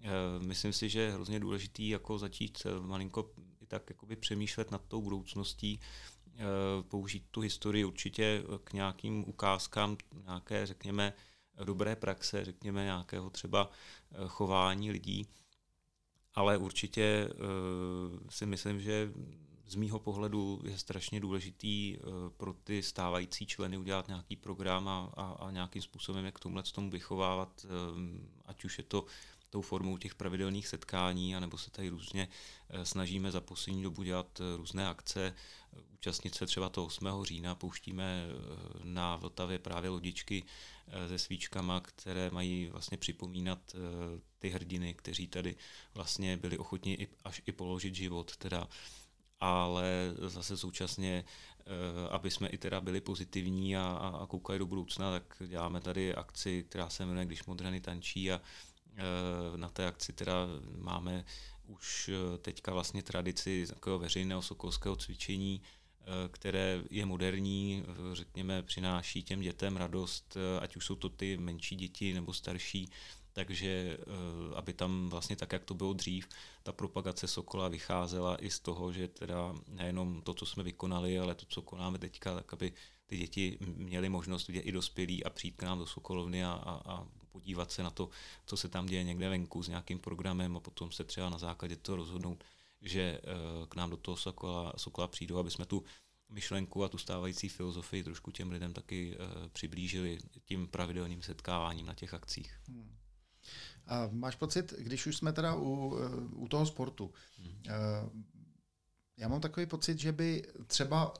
[0.00, 0.08] Eh,
[0.38, 4.82] myslím si, že je hrozně důležitý jako začít eh, malinko i tak jakoby přemýšlet nad
[4.88, 5.80] tou budoucností,
[6.88, 11.12] použít tu historii určitě k nějakým ukázkám, nějaké, řekněme,
[11.64, 13.70] dobré praxe, řekněme, nějakého třeba
[14.26, 15.26] chování lidí.
[16.34, 17.28] Ale určitě
[18.30, 19.12] si myslím, že
[19.66, 22.00] z mýho pohledu je strašně důležitý eh,
[22.36, 26.90] pro ty stávající členy udělat nějaký program a, a, a nějakým způsobem, jak tomhle tomu
[26.90, 27.68] vychovávat, eh,
[28.46, 29.04] ať už je to
[29.50, 32.28] tou formou těch pravidelných setkání, anebo se tady různě
[32.70, 35.34] eh, snažíme za poslední dobu dělat různé akce.
[35.94, 37.24] Účastnit se třeba toho 8.
[37.24, 38.26] října pouštíme
[38.84, 40.44] na Vltavě právě lodičky
[41.08, 43.76] se svíčkama, které mají vlastně připomínat
[44.38, 45.56] ty hrdiny, kteří tady
[45.94, 48.68] vlastně byli ochotni až i položit život, teda
[49.40, 51.24] ale zase současně,
[51.60, 53.82] eh, aby jsme i teda byli pozitivní a,
[54.22, 58.40] a koukali do budoucna, tak děláme tady akci, která se jmenuje Když Modrany tančí a
[58.96, 59.02] eh,
[59.56, 60.34] na té akci teda
[60.78, 61.24] máme
[61.66, 65.62] už eh, teďka vlastně tradici takového veřejného sokolského cvičení,
[66.30, 72.14] které je moderní, řekněme, přináší těm dětem radost, ať už jsou to ty menší děti
[72.14, 72.90] nebo starší,
[73.36, 76.28] takže eh, aby tam vlastně tak, jak to bylo dřív,
[76.62, 81.34] ta propagace Sokola vycházela i z toho, že teda nejenom to, co jsme vykonali, ale
[81.34, 82.72] to, co konáme teďka, tak aby
[83.06, 86.92] ty děti měly možnost vidět i dospělí a přijít k nám do Sokolovny a, a,
[86.92, 88.08] a podívat se na to,
[88.46, 91.76] co se tam děje někde venku s nějakým programem a potom se třeba na základě
[91.76, 92.44] toho rozhodnout,
[92.82, 93.22] že eh,
[93.68, 95.84] k nám do toho Sokola, Sokola přijdou, aby jsme tu
[96.28, 101.94] myšlenku a tu stávající filozofii trošku těm lidem taky uh, přiblížili tím pravidelným setkáváním na
[101.94, 102.60] těch akcích.
[102.68, 102.96] Hmm.
[103.86, 107.62] A máš pocit, když už jsme teda u, eh, u toho sportu, hmm.
[109.16, 111.14] já mám takový pocit, že by třeba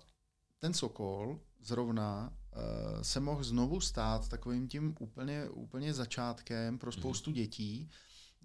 [0.58, 7.00] ten Sokol zrovna uh, se mohl znovu stát takovým tím úplně, úplně začátkem pro hmm.
[7.00, 7.34] spoustu hmm.
[7.34, 7.90] dětí,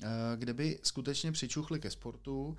[0.04, 2.58] uh, kde by skutečně přičuchli ke sportu.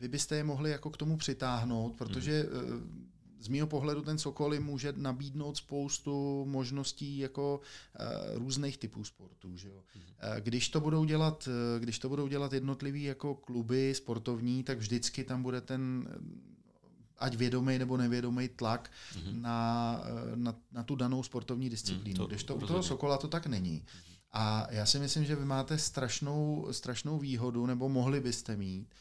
[0.00, 3.13] Vy byste je mohli jako k tomu přitáhnout, protože hmm
[3.44, 9.56] z mého pohledu ten Sokol může nabídnout spoustu možností jako uh, různých typů sportů.
[9.56, 9.82] Že jo?
[9.96, 10.40] Mm-hmm.
[10.40, 15.24] Když to budou dělat, eh, když to budou dělat jednotlivý jako kluby sportovní, tak vždycky
[15.24, 16.08] tam bude ten
[17.18, 19.40] ať vědomý nebo nevědomý tlak mm-hmm.
[19.40, 20.00] na,
[20.34, 22.14] na, na tu danou sportovní disciplínu.
[22.14, 23.80] Mm, to, Když to u toho Sokola to tak není.
[23.80, 24.14] Mm-hmm.
[24.32, 28.94] A já si myslím, že vy máte strašnou, strašnou výhodu, nebo mohli byste mít,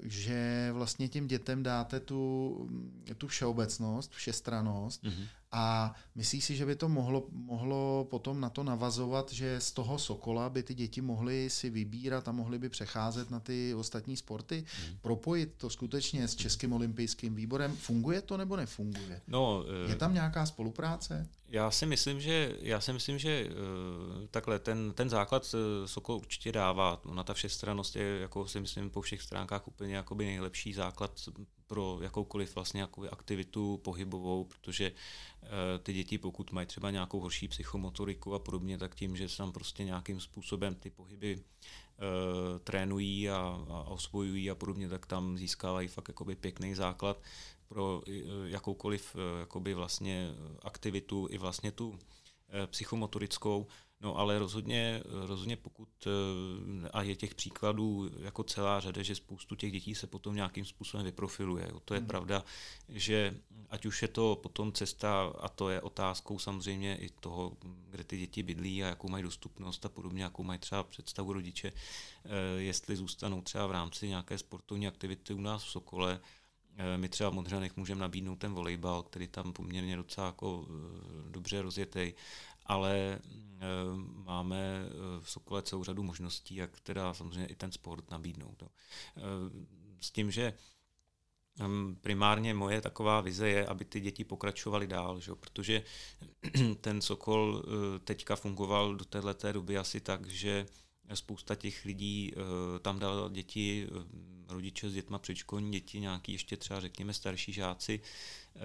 [0.00, 2.70] že vlastně těm dětem dáte tu,
[3.18, 5.26] tu všeobecnost, všestranost mm-hmm.
[5.52, 9.98] a myslíš si, že by to mohlo, mohlo potom na to navazovat, že z toho
[9.98, 14.64] Sokola by ty děti mohly si vybírat a mohly by přecházet na ty ostatní sporty?
[14.66, 14.96] Mm-hmm.
[15.02, 17.76] Propojit to skutečně s Českým olympijským výborem?
[17.76, 19.20] Funguje to nebo nefunguje?
[19.28, 21.28] No, Je tam nějaká spolupráce?
[21.52, 26.16] Já si myslím, že, já si myslím, že uh, takhle ten, ten základ uh, Sokol
[26.16, 27.00] určitě dává.
[27.14, 31.28] Na ta všestrannost je, jako si myslím, po všech stránkách úplně jakoby nejlepší základ
[31.66, 35.48] pro jakoukoliv vlastně jakoby aktivitu pohybovou, protože uh,
[35.82, 39.52] ty děti, pokud mají třeba nějakou horší psychomotoriku a podobně, tak tím, že se tam
[39.52, 41.42] prostě nějakým způsobem ty pohyby
[42.64, 47.22] trénují a, a osvojují a podobně, tak tam získávají fakt jakoby pěkný základ
[47.70, 48.12] pro eh,
[48.44, 51.98] jakoukoliv eh, jakoby vlastně aktivitu i vlastně tu
[52.66, 53.66] psychomotorickou,
[54.00, 55.88] no ale rozhodně, rozhodně pokud,
[56.92, 61.06] a je těch příkladů jako celá řada, že spoustu těch dětí se potom nějakým způsobem
[61.06, 61.70] vyprofiluje.
[61.84, 62.06] To je hmm.
[62.06, 62.44] pravda,
[62.88, 63.34] že
[63.68, 67.56] ať už je to potom cesta, a to je otázkou samozřejmě i toho,
[67.90, 71.72] kde ty děti bydlí a jakou mají dostupnost a podobně, jakou mají třeba představu rodiče,
[72.56, 76.20] jestli zůstanou třeba v rámci nějaké sportovní aktivity u nás v Sokole,
[76.96, 81.62] my třeba v Modřanech můžeme nabídnout ten volejbal, který tam poměrně docela jako eh, dobře
[81.62, 82.12] rozjetý,
[82.66, 83.60] ale eh,
[84.24, 84.84] máme
[85.20, 88.62] v Sokole celou řadu možností, jak teda samozřejmě i ten sport nabídnout.
[90.00, 90.52] S tím, že
[91.62, 95.34] hm, primárně moje taková vize je, aby ty děti pokračovaly dál, že?
[95.34, 95.82] protože
[96.80, 97.64] ten Sokol
[98.04, 100.66] teďka fungoval do této doby asi tak, že
[101.16, 102.32] spousta těch lidí
[102.82, 103.88] tam dala děti
[104.50, 108.00] rodiče s dětma předškolní děti, nějaký ještě třeba řekněme starší žáci
[108.56, 108.60] eh,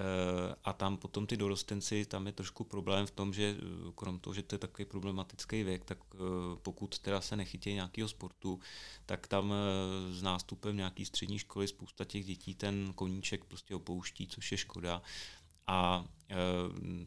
[0.64, 4.34] a tam potom ty dorostenci, tam je trošku problém v tom, že eh, krom toho,
[4.34, 6.18] že to je takový problematický věk, tak eh,
[6.62, 8.60] pokud teda se nechytí nějakého sportu,
[9.06, 9.54] tak tam
[10.12, 15.02] s nástupem nějaký střední školy spousta těch dětí ten koníček prostě opouští, což je škoda.
[15.68, 16.36] A e,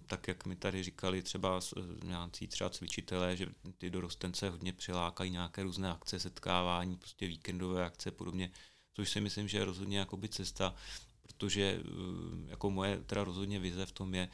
[0.06, 1.60] tak, jak mi tady říkali třeba
[2.04, 3.46] nějací třeba cvičitelé, že
[3.78, 8.50] ty dorostence hodně přilákají nějaké různé akce, setkávání, prostě víkendové akce podobně,
[8.94, 10.74] což si myslím, že je rozhodně jakoby cesta,
[11.22, 11.82] protože e,
[12.46, 14.28] jako moje teda rozhodně vize v tom je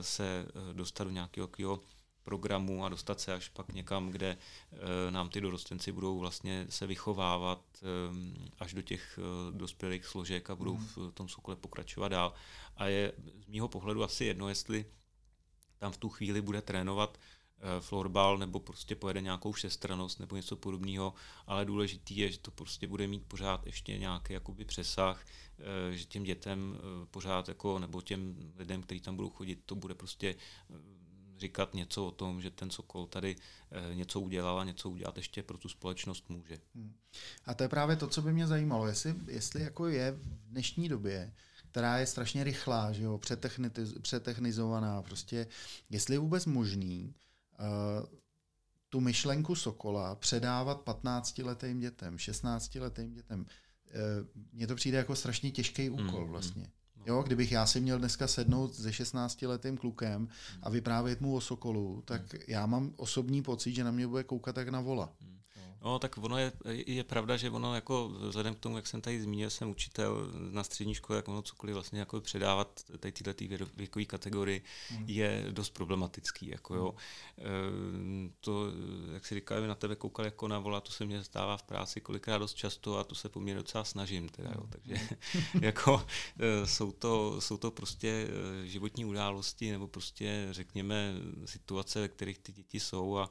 [0.00, 1.80] se dostat do nějakého takového
[2.24, 4.36] programu a dostat se až pak někam, kde
[5.10, 7.60] nám ty dorostenci budou vlastně se vychovávat
[8.58, 9.18] až do těch
[9.50, 12.34] dospělých složek a budou v tom sokole pokračovat dál.
[12.76, 13.12] A je
[13.44, 14.84] z mýho pohledu asi jedno, jestli
[15.84, 20.56] tam v tu chvíli bude trénovat eh, florbal nebo prostě pojede nějakou všestranost nebo něco
[20.56, 21.14] podobného,
[21.46, 25.24] ale důležitý je, že to prostě bude mít pořád ještě nějaký jakoby přesah,
[25.58, 29.74] eh, že těm dětem eh, pořád jako, nebo těm lidem, kteří tam budou chodit, to
[29.74, 30.34] bude prostě
[31.38, 33.36] říkat něco o tom, že ten Sokol tady
[33.94, 36.58] něco udělal a něco udělat ještě pro tu společnost může.
[36.74, 36.94] Hmm.
[37.44, 40.88] A to je právě to, co by mě zajímalo, jestli, jestli jako je v dnešní
[40.88, 41.32] době
[41.74, 43.20] která je strašně rychlá, že jo,
[44.02, 45.02] přetechnizovaná.
[45.02, 45.46] Prostě,
[45.90, 47.14] jestli je vůbec možný
[47.58, 48.06] uh,
[48.88, 53.40] tu myšlenku Sokola předávat 15-letým dětem, 16-letým dětem.
[53.40, 53.46] Uh,
[54.52, 56.30] mně to přijde jako strašně těžký úkol mm, mm.
[56.30, 56.70] vlastně.
[57.06, 60.28] Jo, kdybych já si měl dneska sednout se 16-letým klukem
[60.62, 64.56] a vyprávět mu o Sokolu, tak já mám osobní pocit, že na mě bude koukat
[64.56, 65.12] jak na vola.
[65.84, 66.52] No, tak ono je,
[66.86, 70.64] je pravda, že ono jako vzhledem k tomu, jak jsem tady zmínil, jsem učitel na
[70.64, 75.04] střední škole, jak ono cokoliv vlastně jako předávat tady tyhle tý věkové kategorii mm.
[75.08, 76.48] je dost problematický.
[76.48, 76.94] Jako jo.
[77.92, 78.32] Mm.
[78.40, 78.66] To,
[79.12, 82.00] jak si říkali, na tebe koukali jako na vola, to se mě stává v práci
[82.00, 84.28] kolikrát dost často a to se poměrně docela snažím.
[84.28, 84.66] Teda, jo.
[84.68, 85.62] Takže hmm.
[85.64, 86.06] jako
[86.38, 88.28] e, jsou to, jsou to prostě
[88.62, 93.30] e, životní události nebo prostě řekněme situace, ve kterých ty děti jsou a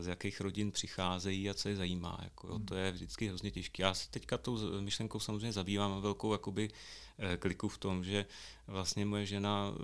[0.00, 2.18] z jakých rodin přicházejí a co je zajímá.
[2.22, 3.82] Jako, jo, to je vždycky hrozně těžké.
[3.82, 6.70] Já se teďka tou myšlenkou samozřejmě zabývám velkou jakoby,
[7.18, 8.26] eh, kliku v tom, že
[8.66, 9.80] vlastně moje žena eh,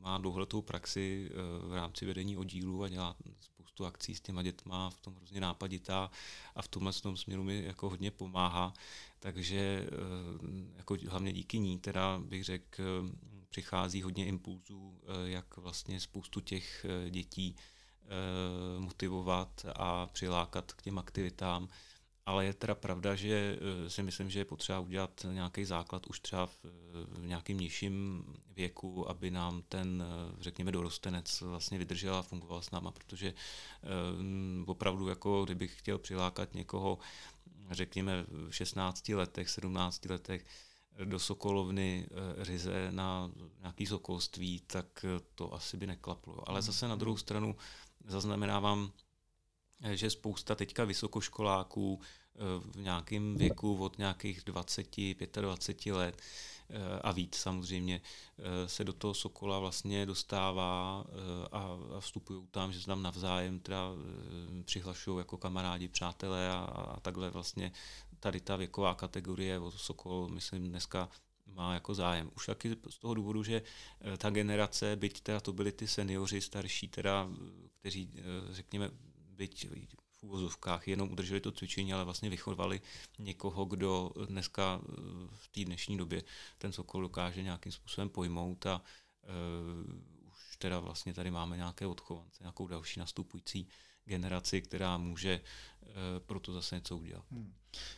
[0.00, 1.34] má dlouholetou praxi eh,
[1.68, 6.10] v rámci vedení oddílu a dělá spoustu akcí s těma dětma, v tom hrozně nápaditá
[6.54, 8.74] a v tomhle tom směru mi jako hodně pomáhá.
[9.18, 9.88] Takže
[10.76, 12.82] jako hlavně díky ní teda bych řekl,
[13.50, 17.56] přichází hodně impulzů, jak vlastně spoustu těch dětí
[18.78, 21.68] motivovat a přilákat k těm aktivitám.
[22.26, 26.20] Ale je teda pravda, že eh, si myslím, že je potřeba udělat nějaký základ už
[26.20, 26.56] třeba v,
[27.08, 32.70] v nějakým nižším věku, aby nám ten, eh, řekněme, dorostenec vlastně vydržel a fungoval s
[32.70, 33.34] náma, protože
[34.66, 36.98] opravdu, jako kdybych chtěl přilákat někoho,
[37.70, 40.44] řekněme, v 16 letech, 17 letech,
[41.04, 46.48] do Sokolovny ryze na nějaký sokolství, tak to asi by neklaplo.
[46.48, 47.56] Ale zase na druhou stranu
[48.04, 48.92] zaznamenávám,
[49.92, 52.00] že spousta teďka vysokoškoláků
[52.72, 54.96] v nějakém věku od nějakých 20,
[55.40, 56.22] 25 let
[56.72, 58.00] Eh, a víc samozřejmě
[58.38, 63.60] eh, se do toho Sokola vlastně dostává eh, a, vstupují tam, že se tam navzájem
[63.60, 63.88] teda
[64.64, 67.72] přihlašují jako kamarádi, přátelé a, a takhle vlastně
[68.20, 71.08] tady ta věková kategorie o Sokol, myslím, dneska
[71.54, 72.30] má jako zájem.
[72.36, 73.62] Už taky z toho důvodu, že
[74.18, 77.28] ta generace, byť teda to byli ty seniori starší, teda,
[77.80, 78.12] kteří,
[78.50, 78.90] řekněme,
[79.36, 79.66] byť
[80.20, 82.80] v úvozovkách jenom udrželi to cvičení, ale vlastně vychovali
[83.18, 84.92] někoho, kdo dneska eh,
[85.32, 86.22] v té dnešní době
[86.58, 88.82] ten Sokol dokáže nějakým způsobem pojmout a
[89.22, 93.68] uh, už teda vlastně tady máme nějaké odchovance, nějakou další nastupující
[94.10, 95.90] generaci, která může uh,
[96.26, 97.24] proto zase něco udělat.
[97.30, 97.52] Hmm.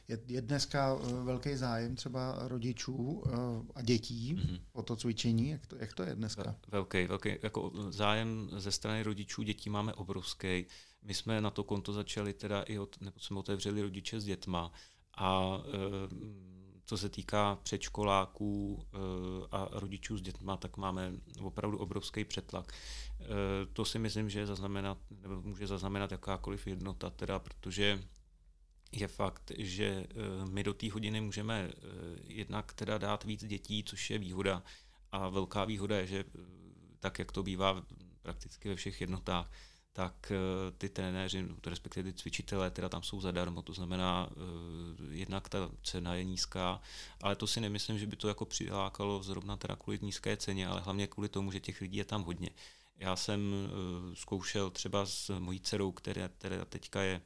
[0.09, 0.95] Je, je dneska
[1.25, 3.33] velký zájem třeba rodičů uh,
[3.75, 4.61] a dětí mm-hmm.
[4.73, 5.49] o to cvičení?
[5.49, 6.57] Jak to, jak to je dneska?
[6.69, 7.31] Velký, velký.
[7.43, 10.67] Jako zájem ze strany rodičů dětí máme obrovský.
[11.03, 14.73] My jsme na to konto začali teda i od, nebo jsme otevřeli rodiče s dětma
[15.17, 15.59] a
[16.85, 18.97] co se týká předškoláků e,
[19.51, 22.73] a rodičů s dětma, tak máme opravdu obrovský přetlak.
[22.73, 23.27] E,
[23.73, 28.03] to si myslím, že zaznamenat, nebo může zaznamenat jakákoliv jednota, teda, protože
[28.93, 30.07] je fakt, že
[30.51, 31.73] my do té hodiny můžeme
[32.25, 34.63] jednak teda dát víc dětí, což je výhoda.
[35.13, 36.25] A velká výhoda je, že
[37.01, 37.83] tak, jak to bývá
[38.23, 39.51] prakticky ve všech jednotách,
[39.93, 44.37] tak eh, ty trenéři, respektive ty cvičitelé, teda tam jsou zadarmo, to znamená, eh,
[45.11, 46.81] jednak ta cena je nízká,
[47.23, 50.81] ale to si nemyslím, že by to jako přilákalo zrovna teda kvůli nízké ceně, ale
[50.81, 52.51] hlavně kvůli tomu, že těch lidí je tam hodně.
[52.97, 57.23] Já jsem eh, zkoušel třeba s mojí dcerou, která, která teďka je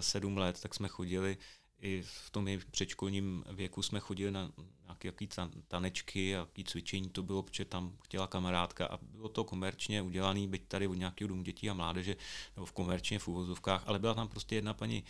[0.00, 1.38] sedm let, tak jsme chodili
[1.82, 4.52] i v tom předškolním věku jsme chodili na
[4.84, 5.28] nějaké jaký
[5.68, 10.62] tanečky jaký cvičení to bylo, protože tam chtěla kamarádka a bylo to komerčně udělané, byť
[10.68, 12.16] tady od nějakého domu dětí a mládeže,
[12.56, 15.04] nebo v komerčně v uvozovkách, ale byla tam prostě jedna paní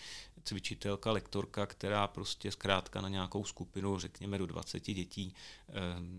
[0.44, 5.34] cvičitelka, lektorka, která prostě zkrátka na nějakou skupinu, řekněme do 20 dětí,
[5.68, 5.72] eh,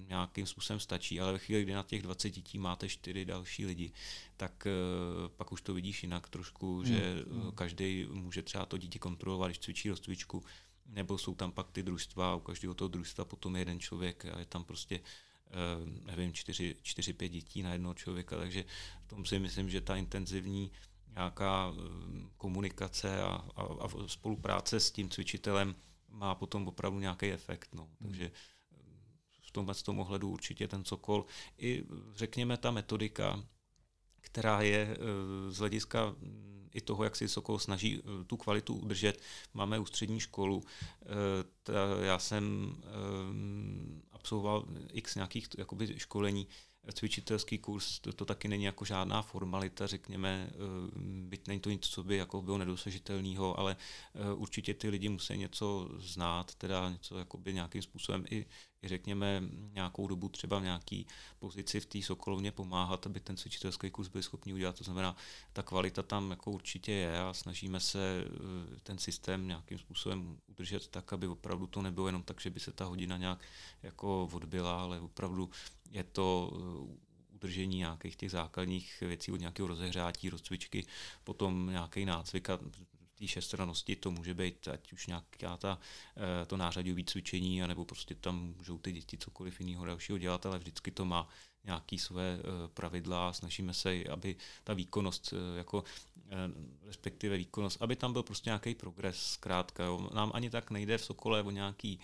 [0.07, 3.91] nějakým způsobem stačí, ale ve chvíli, kdy na těch 20 dětí máte čtyři další lidi,
[4.37, 7.51] tak eh, pak už to vidíš jinak trošku, že hmm.
[7.51, 10.43] každý může třeba to dítě kontrolovat, když cvičí rozcvičku,
[10.85, 14.39] nebo jsou tam pak ty družstva, u každého toho družstva potom je jeden člověk a
[14.39, 14.99] je tam prostě
[15.47, 15.51] eh,
[16.01, 18.65] nevím, čtyři, čtyři, pět dětí na jednoho člověka, takže
[19.03, 20.71] v tom si myslím, že ta intenzivní
[21.13, 21.81] nějaká eh,
[22.37, 25.75] komunikace a, a, a spolupráce s tím cvičitelem
[26.09, 27.69] má potom opravdu nějaký efekt.
[27.73, 27.83] No.
[27.83, 28.09] Hmm.
[28.09, 28.77] Takže eh,
[29.41, 31.25] v tomhle z tom ohledu určitě ten Sokol
[31.57, 31.83] i
[32.15, 33.43] řekněme ta metodika,
[34.33, 34.97] která je
[35.49, 36.15] z hlediska
[36.73, 39.21] i toho, jak si Sokol snaží eh, tu kvalitu udržet.
[39.53, 40.63] Máme ústřední školu,
[41.01, 42.85] eh, já jsem eh,
[44.11, 46.47] absolvoval x nějakých jakoby, školení,
[46.93, 50.49] cvičitelský kurz, to, to taky není jako žádná formalita, řekněme,
[51.23, 53.75] byť není to nic, co by jako bylo nedosažitelného, ale
[54.35, 58.45] určitě ty lidi musí něco znát, teda něco jakoby nějakým způsobem i,
[58.83, 59.43] i řekněme
[59.73, 61.07] nějakou dobu třeba v nějaký
[61.39, 64.77] pozici v té Sokolovně pomáhat, aby ten cvičitelský kurz byl schopný udělat.
[64.77, 65.15] To znamená,
[65.53, 70.87] ta kvalita tam jako určitě je a snažíme se eh, ten systém nějakým způsobem udržet
[70.87, 73.39] tak, aby opravdu to nebylo jenom tak, že by se ta hodina nějak
[73.83, 75.49] jako odbyla, ale opravdu
[75.93, 80.85] je to eh, udržení nějakých těch základních věcí od nějakého rozehřátí, rozcvičky,
[81.23, 82.59] potom nějaký nácvik a
[83.19, 85.79] té šestrannosti to může být ať už nějaká ta,
[86.17, 90.59] eh, to nářadové cvičení, anebo prostě tam můžou ty děti cokoliv jiného dalšího dělat, ale
[90.59, 91.27] vždycky to má
[91.63, 95.83] nějaké své eh, pravidla snažíme se, aby ta výkonnost, jako
[96.83, 99.83] respektive výkonnost, aby tam byl prostě nějaký progres zkrátka.
[99.83, 100.09] Jo.
[100.13, 101.95] Nám ani tak nejde v Sokole o nějaké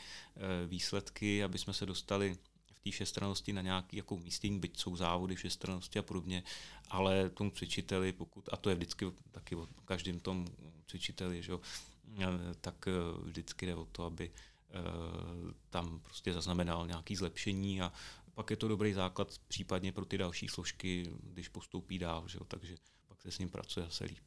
[0.68, 2.38] výsledky, aby jsme se dostali
[2.80, 6.44] v té všestrannosti na nějaký jako umístění, byť jsou závody všestrannosti a podobně,
[6.88, 10.48] ale tomu cvičiteli, pokud, a to je vždycky taky o každém tom
[10.88, 11.62] cvičiteli, že jo,
[12.62, 12.92] tak eh,
[13.24, 14.74] vždycky jde o to, aby eh,
[15.70, 17.94] tam prostě zaznamenal nějaký zlepšení a
[18.34, 22.76] pak je to dobrý základ případně pro ty další složky, když postoupí dál, že takže
[23.08, 24.24] pak se s ním pracuje zase líp.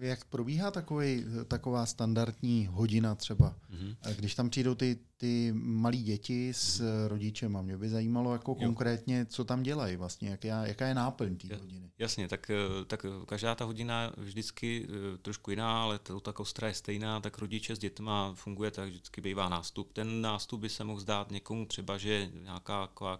[0.00, 4.14] Jak probíhá takový, taková standardní hodina třeba, mm-hmm.
[4.16, 7.08] když tam přijdou ty, ty malí děti s mm-hmm.
[7.08, 8.66] rodičem a mě by zajímalo jako jo.
[8.66, 11.90] konkrétně, co tam dělají vlastně, jaká, jaká je náplň té hodiny.
[11.98, 12.50] Jasně, tak,
[12.86, 17.20] tak každá ta hodina je vždycky eh, trošku jiná, ale to ta kostra je stejná,
[17.20, 19.92] tak rodiče s dětma funguje tak, vždycky bývá nástup.
[19.92, 23.18] Ten nástup by se mohl zdát někomu třeba, že nějaká jako,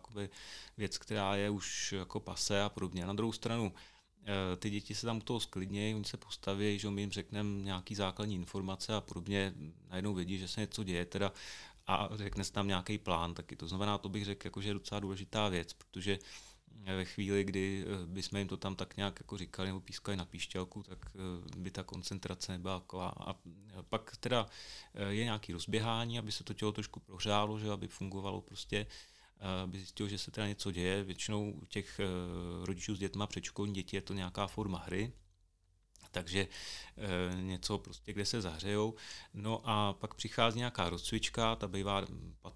[0.77, 3.07] věc, která je už jako pase a podobně.
[3.07, 3.96] Na druhou stranu, Eh,
[4.57, 7.95] ty děti se tam u toho sklidnějí, oni se postaví, že my jim řekneme nějaký
[7.95, 9.55] základní informace a podobně,
[9.91, 11.33] najednou vědí, že se něco děje teda
[11.87, 13.57] a řekne se tam nějaký plán taky.
[13.57, 16.18] To znamená, to bych řekl, jako, že je docela důležitá věc, protože
[16.85, 20.24] ve chvíli, kdy eh, bychom jim to tam tak nějak jako říkali nebo pískali na
[20.24, 23.09] píšťalku, tak eh, by ta koncentrace nebyla taková.
[23.09, 23.35] A
[23.89, 24.47] pak teda
[24.95, 28.87] eh, je nějaký rozběhání, aby se to tělo trošku prohřálo, že aby fungovalo prostě
[29.62, 31.05] aby zjistil, že se teda něco děje.
[31.05, 32.01] Většinou u těch
[32.62, 35.12] rodičů s dětma předškolní děti je to nějaká forma hry,
[36.16, 36.49] takže
[36.97, 38.95] e, něco prostě, kde se zahřejou.
[39.34, 42.03] No a pak přichází nějaká rozcvička, ta bývá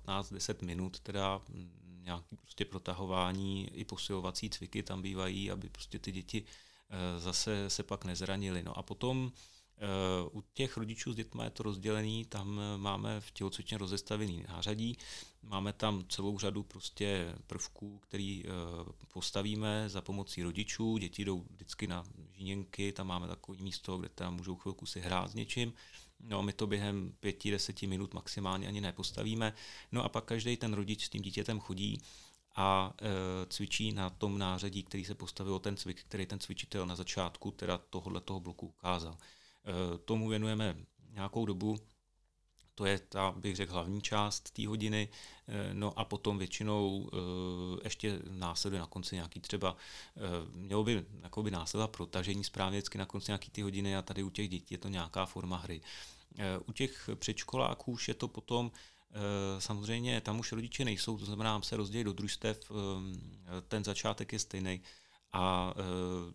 [0.06, 1.40] 15-10 minut, teda
[1.82, 6.44] nějaký prostě protahování, i posilovací cviky tam bývají, aby prostě ty děti
[6.90, 8.62] e, zase se pak nezranily.
[8.62, 9.32] No a potom
[10.32, 14.96] u těch rodičů s dětmi je to rozdělený, tam máme v tělocvičně rozestavený nářadí,
[15.42, 18.44] máme tam celou řadu prostě prvků, který
[19.12, 24.36] postavíme za pomocí rodičů, děti jdou vždycky na žíněnky, tam máme takové místo, kde tam
[24.36, 25.72] můžou chvilku si hrát s něčím,
[26.22, 29.52] No, my to během pěti, deseti minut maximálně ani nepostavíme.
[29.92, 32.00] No a pak každý ten rodič s tím dítětem chodí
[32.56, 33.06] a e,
[33.46, 37.78] cvičí na tom nářadí, který se postavil ten cvik, který ten cvičitel na začátku teda
[37.78, 39.16] tohohle toho bloku ukázal.
[39.64, 40.76] E, tomu věnujeme
[41.12, 41.78] nějakou dobu,
[42.80, 45.08] to je ta, bych řekl, hlavní část té hodiny,
[45.48, 49.76] eh, no a potom většinou eh, ještě následuje na konci nějaký třeba,
[50.16, 50.20] eh,
[50.52, 51.04] mělo by
[51.42, 54.74] by následovat protažení správně vždycky na konci nějaký ty hodiny a tady u těch dětí
[54.74, 55.80] je to nějaká forma hry.
[56.66, 58.72] U těch předškoláků už je to potom
[59.58, 62.72] Samozřejmě tam už rodiče nejsou, to znamená, se rozdělí do družstev,
[63.68, 64.80] ten začátek je stejný
[65.32, 65.74] a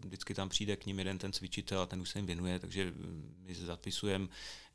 [0.06, 2.94] vždycky tam přijde k ním jeden ten cvičitel a ten už se jim věnuje, takže
[3.38, 4.28] my zapisujeme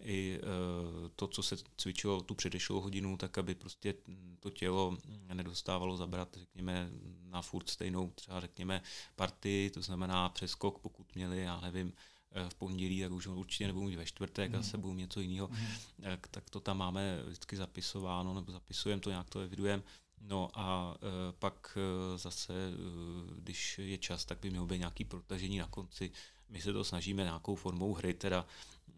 [0.02, 3.94] i eh, to, co se cvičilo tu předešlou hodinu, tak aby prostě
[4.40, 4.98] to tělo
[5.34, 6.90] nedostávalo zabrat, řekněme,
[7.22, 8.82] na furt stejnou třeba, řekněme,
[9.16, 11.92] partii, to znamená přeskok, pokud měli, já nevím,
[12.32, 14.58] eh, v pondělí, tak už určitě nebudou mít ve čtvrtek mm.
[14.58, 15.66] a se budou něco jiného, mm.
[16.02, 19.82] tak, tak to tam máme vždycky zapisováno, nebo zapisujeme to, nějak to evidujeme.
[20.20, 25.04] No a e, pak e, zase, e, když je čas, tak by mělo být nějaký
[25.04, 26.10] protažení na konci.
[26.48, 28.46] My se to snažíme nějakou formou hry, teda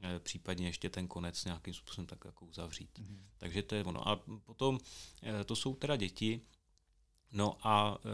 [0.04, 2.98] Eh, případně ještě ten konec nějakým způsobem tak jako uzavřít.
[2.98, 3.18] Mm-hmm.
[3.38, 4.08] Takže to je ono.
[4.08, 4.78] A potom
[5.22, 6.40] eh, to jsou teda děti,
[7.34, 8.08] No a e,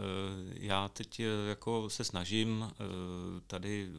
[0.65, 2.75] já teď jako se snažím e,
[3.47, 3.91] tady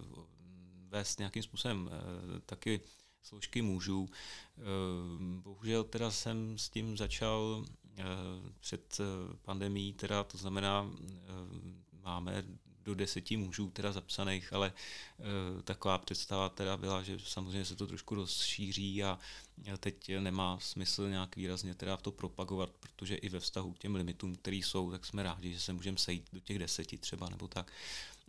[0.89, 2.81] vést nějakým způsobem e, taky
[3.23, 4.09] složky mužů.
[4.09, 4.63] E,
[5.41, 7.80] bohužel teda jsem s tím začal e,
[8.61, 9.01] před
[9.43, 11.19] pandemí, teda to znamená, e,
[12.03, 12.45] máme
[12.85, 14.73] do deseti mužů teda zapsaných, ale
[15.59, 19.19] e, taková představa teda byla, že samozřejmě se to trošku rozšíří a
[19.81, 24.37] teď nemá smysl nějak výrazně teda to propagovat, protože i ve vztahu k těm limitům,
[24.37, 27.73] které jsou, tak jsme rádi, že se můžeme sejít do těch deseti třeba nebo tak.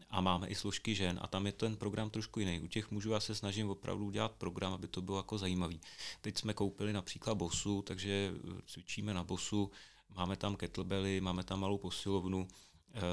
[0.09, 2.59] A máme i složky žen a tam je ten program trošku jiný.
[2.59, 5.81] U těch mužů já se snažím opravdu udělat program, aby to bylo jako zajímavý.
[6.21, 8.33] Teď jsme koupili například bosu, takže
[8.67, 9.71] cvičíme na bosu,
[10.15, 12.47] máme tam kettlebelly, máme tam malou posilovnu,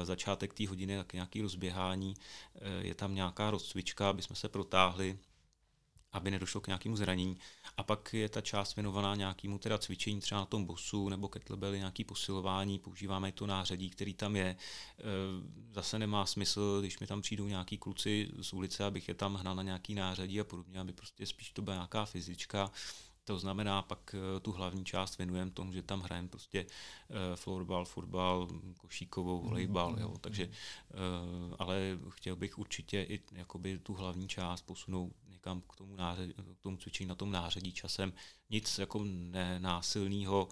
[0.03, 2.13] začátek té hodiny, tak nějaký rozběhání,
[2.55, 5.19] eh, je tam nějaká rozcvička, aby jsme se protáhli,
[6.11, 7.37] aby nedošlo k nějakému zranění.
[7.77, 11.77] A pak je ta část věnovaná nějakému teda cvičení třeba na tom bosu nebo kettlebelly,
[11.77, 14.55] nějaký posilování, používáme to nářadí, který tam je.
[14.99, 15.03] Eh,
[15.71, 19.55] zase nemá smysl, když mi tam přijdou nějaký kluci z ulice, abych je tam hnal
[19.55, 22.71] na nějaký nářadí a podobně, aby prostě spíš to byla nějaká fyzička
[23.29, 27.85] to znamená, pak eh, tu hlavní část věnujeme tomu, že tam hrajeme prostě eh, florbal,
[27.85, 30.09] fotbal, košíkovou, mhm, volejbal, jo.
[30.09, 30.53] Mhm, takže, mhm.
[30.91, 36.33] eh, ale chtěl bych určitě i jakoby tu hlavní část posunout někam k tomu, nářadí,
[36.33, 38.13] k tomu cvičení na tom nářadí časem.
[38.49, 40.49] Nic jako nenásilného,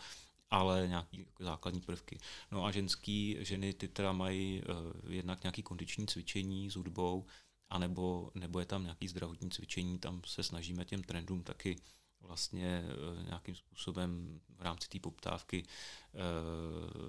[0.49, 2.17] ale nějaký jako základní prvky.
[2.51, 7.25] No a ženský, ženy ty teda mají uh, jednak nějaký kondiční cvičení s hudbou,
[7.69, 11.75] anebo, nebo je tam nějaký zdravotní cvičení, tam se snažíme těm trendům taky
[12.21, 16.17] vlastně eh, nějakým způsobem v rámci té poptávky eh,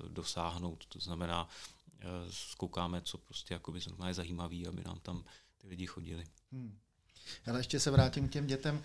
[0.09, 0.87] dosáhnout.
[0.87, 1.49] To znamená,
[2.01, 5.25] eh, zkoukáme, co prostě jakoby je zajímavý, aby nám tam
[5.59, 6.25] ty lidi chodili.
[6.53, 6.79] Hmm.
[7.47, 8.83] Ale ještě se vrátím k těm dětem.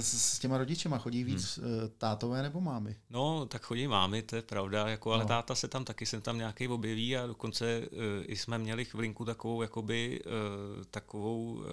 [0.00, 1.68] S těma rodičema chodí víc hmm.
[1.98, 2.96] tátové nebo mámy?
[3.10, 5.28] No, tak chodí mámy, to je pravda, jako, ale no.
[5.28, 9.24] táta se tam taky sem tam nějaký objeví a dokonce uh, i jsme měli chvilinku
[9.24, 11.64] takovou, jakoby, uh, takovou uh,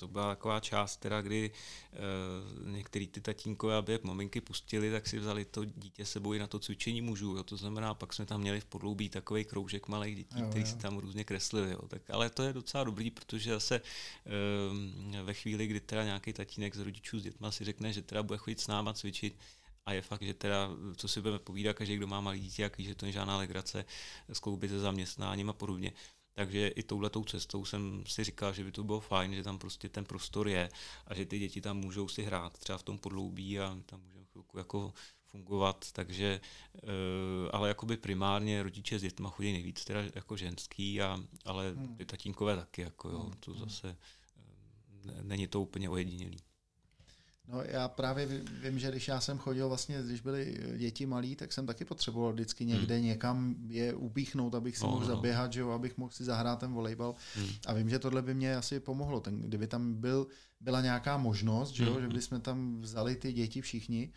[0.00, 5.18] to byla taková část, teda, kdy uh, některý ty tatínkové, aby maminky pustili, tak si
[5.18, 7.36] vzali to dítě sebou i na to cvičení mužů.
[7.36, 7.42] Jo.
[7.42, 10.98] To znamená, pak jsme tam měli v podloubí takový kroužek malých dětí, který si tam
[10.98, 11.70] různě kreslili.
[11.70, 11.88] Jo.
[11.88, 16.74] Tak, ale to je docela dobrý, protože zase uh, ve chvíli, kdy teda nějaký tatínek
[16.74, 19.36] z rodičů s dětma si řekne, že teda bude chodit s náma cvičit,
[19.86, 22.78] a je fakt, že teda, co si budeme povídat, každý, kdo má malý dítě, jak
[22.78, 23.84] ví, že to je žádná legrace,
[24.32, 25.92] skloubit se zaměstnáním a podobně,
[26.34, 29.88] takže i touhletou cestou jsem si říkal, že by to bylo fajn, že tam prostě
[29.88, 30.68] ten prostor je
[31.06, 34.24] a že ty děti tam můžou si hrát třeba v tom podloubí a tam můžeme
[34.24, 34.92] chvilku jako
[35.30, 36.40] fungovat, takže,
[37.50, 41.96] ale jakoby primárně rodiče s dětma chodí nejvíc teda jako ženský, a, ale hmm.
[41.96, 43.32] ty tatínkové taky, jako jo, hmm.
[43.40, 43.96] to zase
[45.22, 46.38] není to úplně ojedinělý.
[47.52, 48.26] No já právě
[48.62, 52.32] vím, že když já jsem chodil vlastně, když byly děti malí, tak jsem taky potřeboval
[52.32, 53.04] vždycky někde hmm.
[53.04, 55.14] někam je upíchnout, abych si no, mohl no.
[55.14, 57.14] zaběhat, že jo, abych mohl si zahrát ten volejbal.
[57.36, 57.48] Hmm.
[57.66, 59.20] A vím, že tohle by mě asi pomohlo.
[59.20, 60.26] Ten, kdyby tam byl,
[60.60, 62.02] byla nějaká možnost, že jo, hmm.
[62.02, 64.12] že bychom tam vzali ty děti všichni,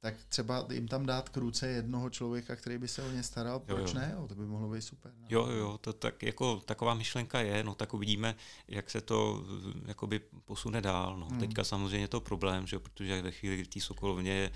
[0.00, 3.60] tak třeba jim tam dát k ruce jednoho člověka, který by se o ně staral,
[3.60, 3.94] proč jo, jo.
[3.94, 4.12] ne?
[4.16, 5.12] Jo, to by mohlo být super.
[5.20, 5.26] No.
[5.30, 8.34] Jo, jo, to tak jako taková myšlenka je, no tak uvidíme,
[8.68, 9.44] jak se to
[9.86, 11.16] jakoby posune dál.
[11.16, 11.26] No.
[11.26, 11.40] Hmm.
[11.40, 14.50] Teďka samozřejmě to problém, že jo, protože ve chvíli, kdy té Sokolovně je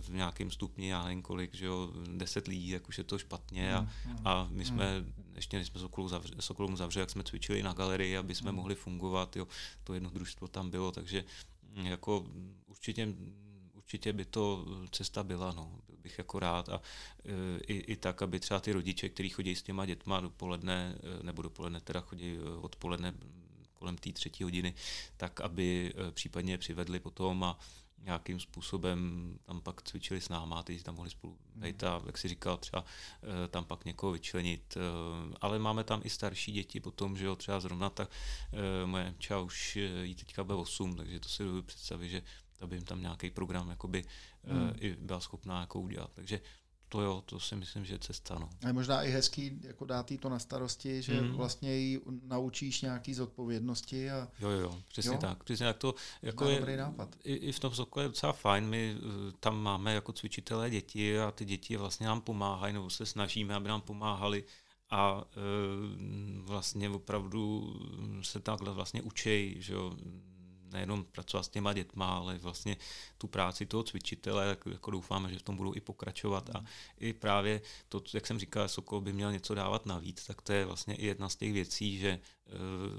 [0.00, 3.74] v nějakém stupni, já nevím kolik, že jo, deset lidí, tak už je to špatně
[3.74, 3.88] a, hmm.
[4.04, 5.12] hmm a my jsme, hmm.
[5.34, 8.56] ještě než jsme Sokolu zavřeli, Sokolům zavřeli, jak jsme cvičili na galerii, aby jsme hmm.
[8.56, 9.48] mohli fungovat, jo,
[9.84, 11.24] to jedno družstvo tam bylo, takže
[11.82, 12.26] jako
[12.66, 13.08] určitě
[13.84, 15.78] určitě by to cesta byla, no.
[15.86, 16.80] Byl bych jako rád a
[17.24, 21.22] e, i, i tak, aby třeba ty rodiče, kteří chodí s těma dětma dopoledne, e,
[21.22, 23.14] nebo dopoledne teda chodí odpoledne
[23.74, 24.74] kolem té třetí hodiny,
[25.16, 27.58] tak aby případně přivedli potom a
[27.98, 28.98] nějakým způsobem
[29.44, 32.84] tam pak cvičili s náma, ty tam mohli spolu být a, jak si říkal, třeba
[33.50, 34.76] tam pak někoho vyčlenit.
[35.40, 38.10] Ale máme tam i starší děti potom, že jo, třeba zrovna tak
[38.84, 42.22] moje ča už jí teďka bude 8, takže to si dovedu představit, že
[42.60, 44.04] aby jim tam nějaký program jakoby,
[44.44, 44.62] hmm.
[44.62, 46.10] uh, i byla schopná jako udělat.
[46.14, 46.40] Takže
[46.94, 48.38] to jo, to si myslím, že je cesta.
[48.38, 48.50] No.
[48.64, 51.32] A je možná i hezký jako dát jí to na starosti, že mm.
[51.32, 54.10] vlastně jí naučíš nějaký zodpovědnosti.
[54.10, 54.28] A...
[54.40, 55.18] Jo, jo, přesně jo?
[55.18, 55.44] tak.
[55.44, 57.16] Přesně tak to jako je, dobrý nápad.
[57.24, 58.66] I, I v tom Sokole je docela fajn.
[58.66, 63.06] My uh, tam máme jako cvičitelé děti a ty děti vlastně nám pomáhají, nebo se
[63.06, 64.44] snažíme, aby nám pomáhali
[64.90, 65.22] a uh,
[66.46, 67.74] vlastně opravdu
[68.22, 69.96] se takhle vlastně učej, že jo,
[70.74, 72.76] nejenom pracovat s těma dětma, ale vlastně
[73.18, 76.64] tu práci toho cvičitele, tak jako doufáme, že v tom budou i pokračovat a
[76.98, 80.64] i právě to, jak jsem říkal, Sokol by měl něco dávat navíc, tak to je
[80.64, 82.20] vlastně i jedna z těch věcí, že e,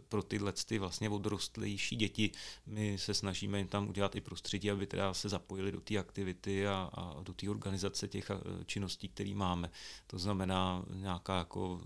[0.09, 2.31] pro tyhle ty vlastně odrostlejší děti
[2.65, 6.67] my se snažíme jim tam udělat i prostředí, aby teda se zapojili do té aktivity
[6.67, 9.69] a, a do té organizace těch e, činností, které máme.
[10.07, 11.81] To znamená nějaká jako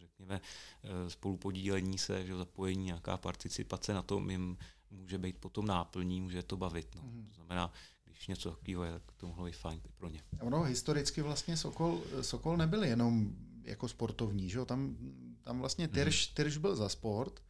[0.00, 0.40] řekněme,
[0.82, 4.56] e, spolupodílení se, že zapojení, nějaká participace na tom jim
[4.94, 6.94] může být potom náplní, může to bavit.
[6.96, 7.02] No.
[7.02, 7.26] Mm.
[7.28, 7.72] To znamená,
[8.04, 10.22] když něco takového je, tak to mohlo být fajn pro ně.
[10.40, 14.64] Ono historicky vlastně Sokol, Sokol nebyl jenom jako sportovní, že jo?
[14.64, 14.96] Tam,
[15.42, 16.34] tam vlastně Tyrš, mm.
[16.34, 17.42] Tyrš byl za sport,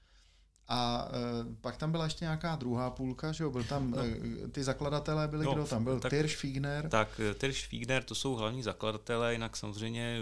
[0.68, 3.50] a e, pak tam byla ještě nějaká druhá půlka, že jo?
[3.50, 3.98] Byl tam, no.
[4.44, 6.00] e, ty zakladatelé byli, no, kdo tam byl?
[6.00, 6.46] Tak, Tyrš?
[6.88, 10.18] Tak, e, Tyrš, Fiegner, to jsou hlavní zakladatelé, jinak samozřejmě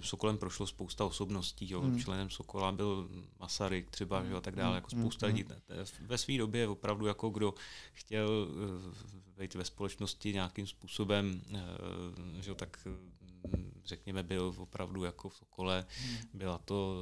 [0.00, 1.80] Sokolem prošlo spousta osobností, jo?
[1.80, 2.00] Hmm.
[2.00, 3.08] členem Sokola byl
[3.40, 4.36] Masaryk třeba, že jo?
[4.36, 4.74] a tak dále, hmm.
[4.74, 5.36] jako spousta hmm.
[5.36, 5.48] lidí.
[6.00, 7.54] Ve své době opravdu jako kdo
[7.92, 8.48] chtěl
[9.38, 11.42] být ve společnosti nějakým způsobem,
[12.40, 12.54] že jo?
[12.54, 12.88] tak
[13.84, 16.16] řekněme byl opravdu jako v Sokole, hmm.
[16.34, 16.96] byla to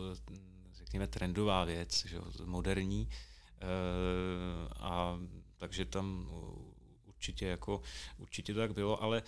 [0.90, 3.08] řekněme, trendová věc, že, moderní.
[3.08, 3.66] E,
[4.80, 5.18] a
[5.56, 6.28] takže tam
[7.06, 7.82] určitě jako
[8.18, 9.22] určitě to tak bylo, ale e,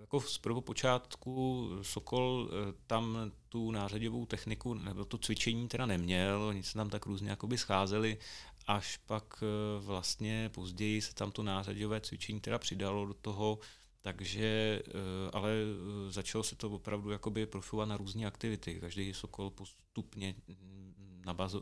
[0.00, 6.62] jako z prvopočátku Sokol e, tam tu nářadovou techniku nebo to cvičení teda neměl, oni
[6.62, 8.18] se tam tak různě jakoby scházeli,
[8.66, 13.58] až pak e, vlastně později se tam to nářadové cvičení teda přidalo do toho,
[14.02, 14.92] takže, eh,
[15.32, 18.80] ale eh, začalo se to opravdu jakoby profilovat na různé aktivity.
[18.80, 20.34] Každý Sokol postupně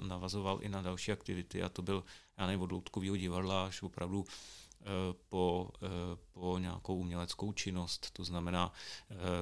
[0.02, 2.04] navazoval i na další aktivity a to byl,
[2.38, 4.84] já nevím, od loutkového divadla až opravdu eh,
[5.28, 5.70] po,
[6.32, 8.72] po nějakou uměleckou činnost, to znamená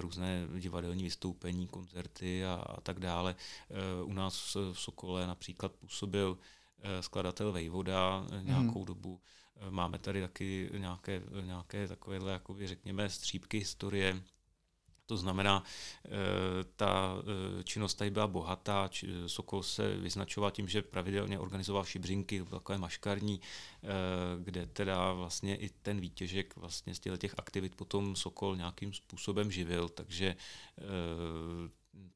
[0.01, 3.37] různé divadelní vystoupení, koncerty a, a tak dále.
[4.05, 6.39] U nás v Sokole například působil
[7.01, 8.85] skladatel Vejvoda nějakou mm.
[8.85, 9.21] dobu,
[9.71, 14.23] Máme tady taky nějaké, nějaké takovéhle, jakoby, řekněme, střípky historie,
[15.09, 15.63] to znamená,
[16.05, 16.11] eh,
[16.77, 17.17] ta
[17.61, 18.91] eh, činnost tady byla bohatá,
[19.27, 23.89] Sokol se vyznačoval tím, že pravidelně organizoval šibřinky, takové maškarní, eh,
[24.45, 29.89] kde teda vlastně i ten výtěžek vlastně z těch aktivit potom Sokol nějakým způsobem živil,
[29.89, 30.37] takže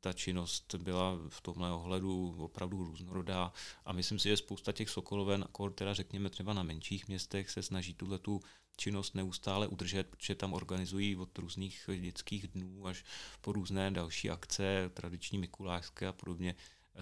[0.00, 3.52] ta činnost byla v tomhle ohledu opravdu různorodá
[3.84, 7.94] a myslím si, že spousta těch sokoloven, teda řekněme třeba na menších městech, se snaží
[7.94, 8.40] tuhle tu
[8.76, 13.04] činnost neustále udržet, protože tam organizují od různých dětských dnů až
[13.40, 16.54] po různé další akce, tradiční mikulášské a podobně,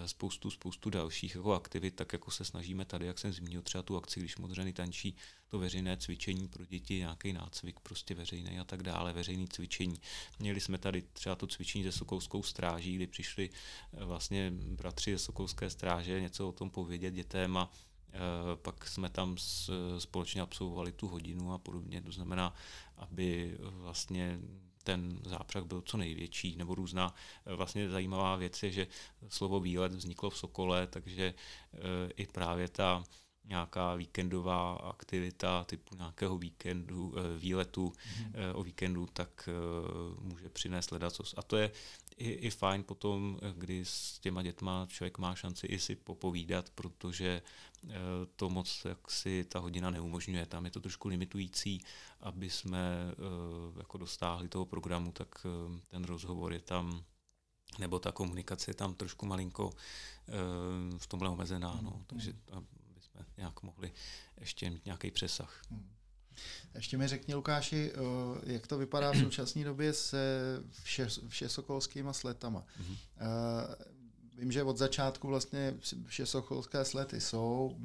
[0.06, 3.96] spoustu, spoustu dalších jako aktivit, tak jako se snažíme tady, jak jsem zmínil, třeba tu
[3.96, 5.16] akci, když modřeny tančí,
[5.48, 10.00] to veřejné cvičení pro děti, nějaký nácvik prostě veřejný a tak dále, veřejný cvičení.
[10.38, 13.50] Měli jsme tady třeba to cvičení ze Sokolskou stráží, kdy přišli
[13.92, 17.70] eh, vlastně bratři ze Sokolské stráže něco o tom povědět dětem a
[18.62, 19.36] pak jsme tam
[19.98, 22.02] společně absolvovali tu hodinu a podobně.
[22.02, 22.54] To znamená,
[22.96, 24.40] aby vlastně
[24.90, 27.14] ten zápřah byl co největší, nebo různá.
[27.46, 28.86] Vlastně zajímavá věc je, že
[29.28, 31.34] slovo výlet vzniklo v Sokole, takže
[32.16, 33.02] i právě ta
[33.50, 38.34] nějaká víkendová aktivita typu nějakého víkendu, eh, výletu mm.
[38.54, 39.52] o víkendu, tak eh,
[40.20, 41.34] může přinést ledacos.
[41.36, 41.70] A to je
[42.16, 47.42] i, i fajn potom, kdy s těma dětma člověk má šanci i si popovídat, protože
[48.36, 50.46] to moc jak si ta hodina neumožňuje.
[50.46, 51.80] Tam je to trošku limitující,
[52.20, 52.94] aby jsme
[53.78, 55.46] jako dostáhli toho programu, tak
[55.88, 57.04] ten rozhovor je tam
[57.78, 59.70] nebo ta komunikace je tam trošku malinko
[60.98, 61.78] v tomhle omezená.
[61.82, 61.90] No.
[61.90, 62.04] Mhm.
[62.06, 62.32] Takže
[63.36, 63.92] nějak mohli
[64.40, 65.62] ještě mít nějaký přesah.
[65.70, 65.90] Hmm.
[66.74, 70.18] Ještě mi řekni, Lukáši, eh, jak to vypadá v současné době se
[70.84, 72.66] vše, všesokolskýma sletama.
[72.80, 72.96] Mm-hmm.
[74.38, 75.74] Vím, že od začátku vlastně
[76.06, 77.76] všesokolské slety jsou,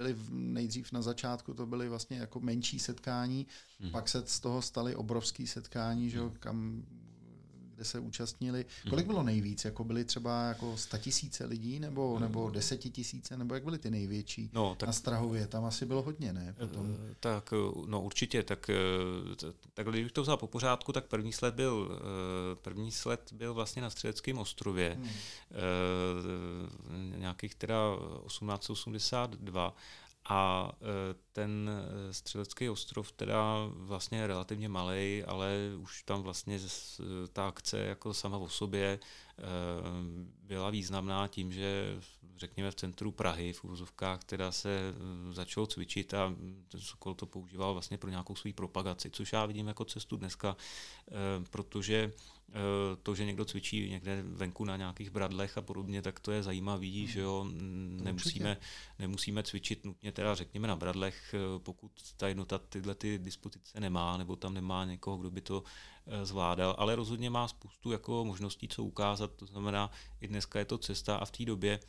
[0.00, 3.46] byly nejdřív na začátku, to byly vlastně jako menší setkání,
[3.80, 3.90] mm.
[3.90, 6.36] pak se z toho staly obrovský setkání, že, mhm.
[6.40, 6.84] kam
[7.80, 8.66] kde se účastnili.
[8.90, 9.64] Kolik bylo nejvíc?
[9.64, 13.36] Jako byly třeba jako tisíce lidí nebo, nebo desetitisíce?
[13.36, 15.46] Nebo jak byly ty největší no, tak, na Strahově?
[15.46, 16.54] Tam asi bylo hodně, ne?
[16.58, 16.96] Potom.
[17.10, 17.56] Eh, tak, eh,
[17.86, 18.42] no určitě.
[18.42, 22.00] Tak, eh, tak když to vzal po pořádku, tak první sled byl,
[22.62, 24.98] první sled byl vlastně na Střeleckém ostrově.
[25.00, 25.10] Hmm.
[27.16, 29.74] Nějakých teda 1882
[30.28, 36.58] a e, ten e, střelecký ostrov teda vlastně je relativně malý, ale už tam vlastně
[37.32, 38.98] ta akce jako sama o sobě e,
[40.42, 41.96] byla významná tím, že
[42.36, 44.94] řekněme v centru Prahy, v úvozovkách, teda se
[45.30, 46.34] začalo cvičit a
[46.68, 50.56] ten Sokol to používal vlastně pro nějakou svou propagaci, což já vidím jako cestu dneska,
[51.50, 52.12] protože
[53.02, 56.98] to, že někdo cvičí někde venku na nějakých bradlech a podobně, tak to je zajímavý,
[56.98, 57.12] hmm.
[57.12, 57.46] že jo,
[58.02, 58.56] nemusíme,
[58.98, 64.16] nemusíme cvičit nutně teda řekněme na bradlech, eh, pokud ta jednota tyhle ty dispozice nemá,
[64.16, 65.62] nebo tam nemá někoho, kdo by to
[66.06, 69.90] eh, zvládal, ale rozhodně má spoustu jako možností, co ukázat, to znamená,
[70.20, 71.80] i dneska je to cesta a v té době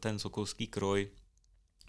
[0.00, 1.10] ten sokolský kroj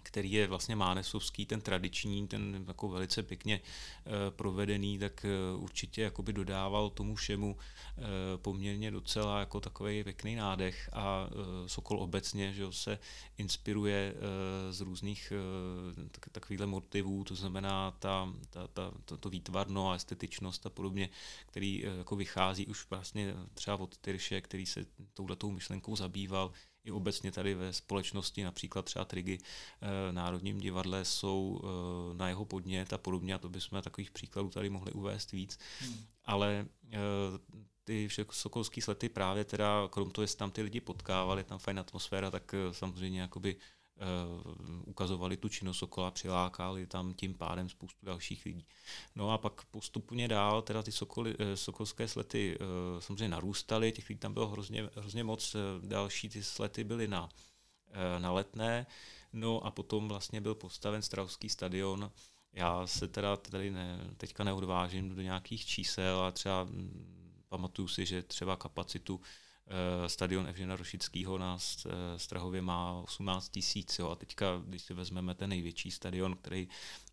[0.08, 6.02] který je vlastně mánesovský, ten tradiční, ten jako velice pěkně e, provedený, tak e, určitě
[6.02, 8.02] jakoby dodával tomu všemu e,
[8.38, 11.28] poměrně docela jako takový pěkný nádech a
[11.66, 12.98] Sokol obecně že se
[13.38, 14.14] inspiruje
[14.70, 15.32] z různých
[16.10, 21.08] tak, takovýchhle motivů, to znamená ta, ta, ta, to, to výtvarno a estetičnost a podobně,
[21.46, 26.52] který jako vychází už vlastně třeba od Tyrše, který se touhletou myšlenkou zabýval,
[26.88, 32.44] i obecně tady ve společnosti, například třeba Trigy eh, Národním divadle jsou eh, na jeho
[32.44, 35.58] podnět a podobně, a to bychom takových příkladů tady mohli uvést víc.
[35.80, 36.04] Hmm.
[36.24, 36.98] Ale eh,
[37.84, 42.30] ty sokolský slety právě teda, krom toho, jestli tam ty lidi potkávali, tam fajn atmosféra,
[42.30, 43.56] tak samozřejmě jakoby
[44.84, 48.66] ukazovali tu činnost Sokola, přilákali tam tím pádem spoustu dalších lidí.
[49.16, 54.08] No a pak postupně dál, teda ty sokoly, eh, sokolské slety eh, samozřejmě narůstaly, těch
[54.08, 57.28] lidí tam bylo hrozně, hrozně moc, další ty slety byly na,
[58.18, 58.86] na letné,
[59.32, 62.10] no a potom vlastně byl postaven Strahovský stadion,
[62.52, 68.06] já se teda tady ne, teďka neodvážím do nějakých čísel a třeba hm, pamatuju si,
[68.06, 69.24] že třeba kapacitu Eh,
[70.06, 74.00] stadion Evžena Rošického na eh, Strahově má 18 tisíc.
[74.00, 76.68] A teďka, když si vezmeme ten největší stadion, který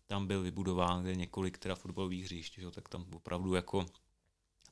[0.06, 3.86] tam byl vybudován, kde několik teda fotbalových hřišť, že, tak tam opravdu jako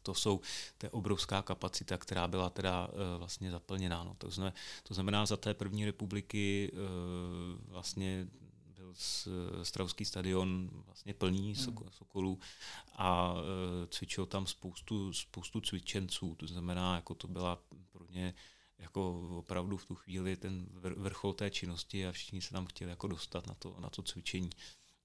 [0.03, 0.41] to jsou,
[0.79, 4.05] to je obrovská kapacita, která byla teda uh, vlastně zaplněná.
[4.05, 4.15] No.
[4.19, 8.29] To, znamená, to znamená, za té první republiky uh, vlastně
[9.63, 11.77] Stravský stadion vlastně plný hmm.
[11.91, 12.39] Sokolů
[12.93, 17.59] a e, cvičil tam spoustu, spoustu cvičenců, to znamená, jako to byla
[17.91, 18.35] pro ně
[18.79, 20.67] jako opravdu v tu chvíli ten
[20.97, 24.51] vrchol té činnosti a všichni se tam chtěli jako dostat na to, na to cvičení.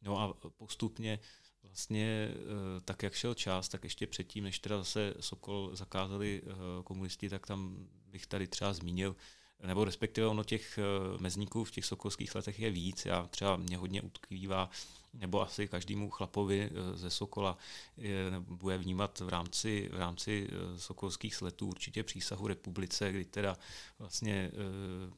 [0.01, 1.19] No a postupně
[1.63, 6.83] vlastně e, tak, jak šel čas, tak ještě předtím, než teda zase Sokol zakázali e,
[6.83, 9.15] komunisti, tak tam bych tady třeba zmínil
[9.64, 10.82] nebo respektive ono těch eh,
[11.22, 13.05] mezníků v těch sokolských letech je víc.
[13.05, 14.70] Já třeba mě hodně utkvívá,
[15.14, 17.57] nebo asi každému chlapovi eh, ze Sokola
[17.97, 23.57] je, bude vnímat v rámci, v rámci eh, sokolských sletů určitě přísahu republice, kdy teda
[23.99, 24.51] vlastně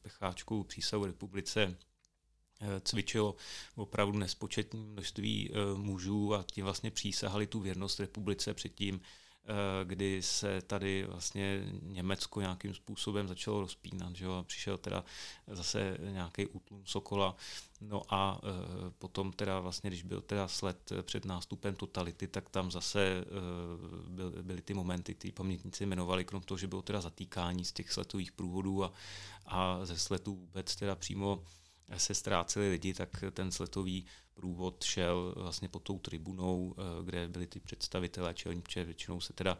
[0.02, 1.76] pecháčku přísahu republice
[2.84, 3.36] cvičilo
[3.74, 9.00] opravdu nespočetné množství mužů a ti vlastně přísahali tu věrnost republice předtím,
[9.84, 15.04] kdy se tady vlastně Německo nějakým způsobem začalo rozpínat, že jo, přišel teda
[15.46, 17.36] zase nějaký útlum Sokola,
[17.80, 22.70] no a e, potom teda vlastně, když byl teda sled před nástupem totality, tak tam
[22.70, 23.24] zase e,
[24.08, 27.92] byl, byly ty momenty, ty pamětníci jmenovali, krom toho, že bylo teda zatýkání z těch
[27.92, 28.92] sletových průvodů a,
[29.46, 31.42] a ze sletů vůbec teda přímo
[31.96, 36.74] se ztráceli lidi, tak ten sletový průvod šel vlastně pod tou tribunou,
[37.04, 39.58] kde byli ty představitelé čelní, většinou se teda,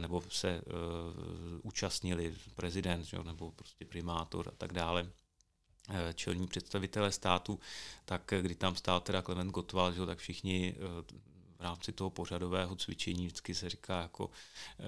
[0.00, 0.62] nebo se
[1.62, 5.10] účastnili prezident, nebo prostě primátor a tak dále
[6.14, 7.60] čelní představitelé státu,
[8.04, 10.74] tak kdy tam stál teda Klement Gottwald, tak všichni
[11.60, 14.30] v rámci toho pořadového cvičení vždycky se říká, jako,
[14.78, 14.84] eh,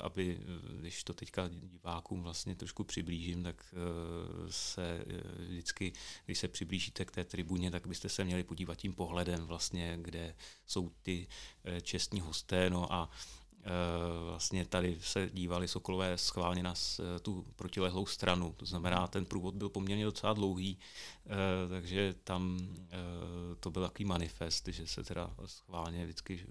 [0.00, 0.40] aby,
[0.80, 5.92] když to teďka divákům vlastně trošku přiblížím, tak eh, se eh, vždycky,
[6.26, 10.34] když se přiblížíte k té tribuně, tak byste se měli podívat tím pohledem vlastně, kde
[10.66, 11.26] jsou ty
[11.82, 13.10] čestní hosté, no a
[14.24, 18.54] vlastně tady se dívali Sokolové schválně na eh, tu protilehlou stranu.
[18.56, 20.78] To znamená, ten průvod byl poměrně docela dlouhý,
[21.26, 21.28] eh,
[21.68, 22.68] takže tam
[23.60, 26.46] to byl takový manifest, že se teda schválně vždycky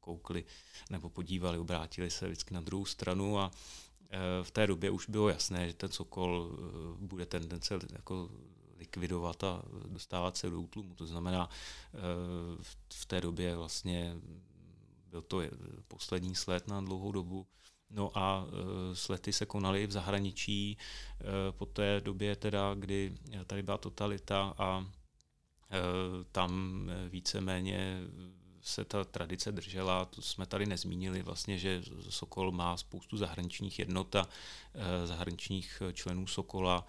[0.00, 0.44] koukli
[0.90, 3.50] nebo podívali, obrátili se vždycky na druhou stranu a
[4.42, 6.58] v té době už bylo jasné, že ten Sokol
[6.96, 8.30] bude tendence jako
[8.78, 10.94] likvidovat a dostávat se do útlumu.
[10.94, 11.48] To znamená,
[12.92, 14.16] v té době vlastně
[15.12, 15.40] byl to
[15.88, 17.46] poslední sled na dlouhou dobu.
[17.90, 23.14] No a e, slety se konaly v zahraničí e, po té době teda, kdy
[23.46, 24.86] tady byla totalita a
[25.70, 25.78] e,
[26.32, 28.00] tam víceméně
[28.60, 34.16] se ta tradice držela, to jsme tady nezmínili vlastně, že Sokol má spoustu zahraničních jednot
[34.16, 34.28] a
[35.04, 36.86] zahraničních členů Sokola,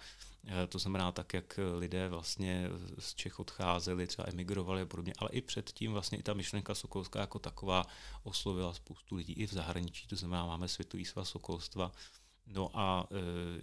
[0.68, 2.68] to znamená tak, jak lidé vlastně
[2.98, 7.20] z Čech odcházeli, třeba emigrovali a podobně, ale i předtím vlastně i ta myšlenka sokolská
[7.20, 7.86] jako taková
[8.22, 11.92] oslovila spoustu lidí i v zahraničí, to znamená máme Světový svaz sokolstva,
[12.46, 13.16] No a e,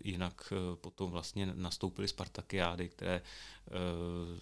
[0.03, 3.21] jinak e, potom vlastně nastoupily Spartakiády, které e,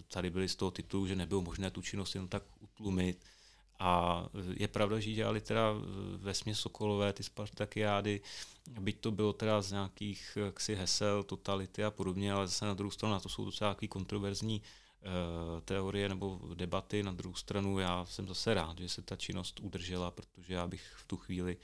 [0.07, 3.25] tady byly z toho titulu, že nebylo možné tu činnost jen tak utlumit,
[3.79, 5.73] a je pravda, že dělali teda
[6.17, 8.21] ve směs Sokolové ty Spartakiády,
[8.79, 12.91] byť to bylo teda z nějakých ksi hesel, totality a podobně, ale zase na druhou
[12.91, 17.03] stranu na to jsou docela takový kontroverzní uh, teorie nebo debaty.
[17.03, 20.93] Na druhou stranu já jsem zase rád, že se ta činnost udržela, protože já bych
[20.97, 21.57] v tu chvíli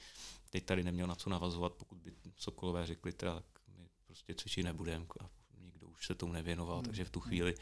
[0.50, 4.64] teď tady neměl na co navazovat, pokud by Sokolové řekli, teda tak my prostě cvičit
[4.64, 5.28] nebudeme a
[5.60, 6.84] nikdo už se tomu nevěnoval, mm.
[6.84, 7.54] takže v tu chvíli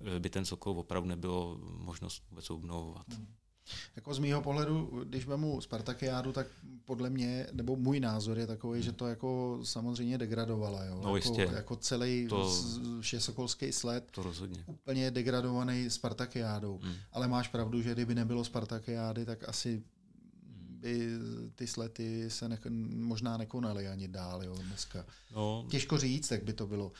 [0.00, 3.08] eh, by ten Sokol opravdu nebylo možnost vůbec obnovovat.
[3.08, 3.34] Mm.
[3.96, 6.46] Jako z mýho pohledu, když vemu Spartakiádu, tak
[6.84, 10.82] podle mě, nebo můj názor je takový, že to jako samozřejmě degradovalo.
[10.84, 10.94] Jo?
[10.94, 11.50] No jako, jistě.
[11.54, 12.52] jako celý to,
[13.00, 14.04] všesokolský sled.
[14.10, 14.64] To rozhodně.
[14.66, 16.80] Úplně degradovaný Spartakiádou.
[16.82, 16.94] Hmm.
[17.12, 19.82] Ale máš pravdu, že kdyby nebylo Spartakiády, tak asi
[20.86, 21.10] by
[21.54, 22.58] ty slety se ne,
[22.94, 25.06] možná nekonaly ani dál jo, dneska.
[25.34, 25.66] No.
[25.70, 26.92] Těžko říct, jak by to bylo.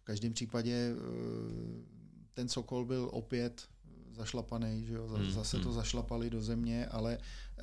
[0.00, 2.00] V každém případě eh,
[2.34, 3.68] ten Sokol byl opět
[4.20, 5.08] zašlapaný, že jo?
[5.08, 5.64] Hmm, zase hmm.
[5.64, 7.62] to zašlapali do země, ale eh,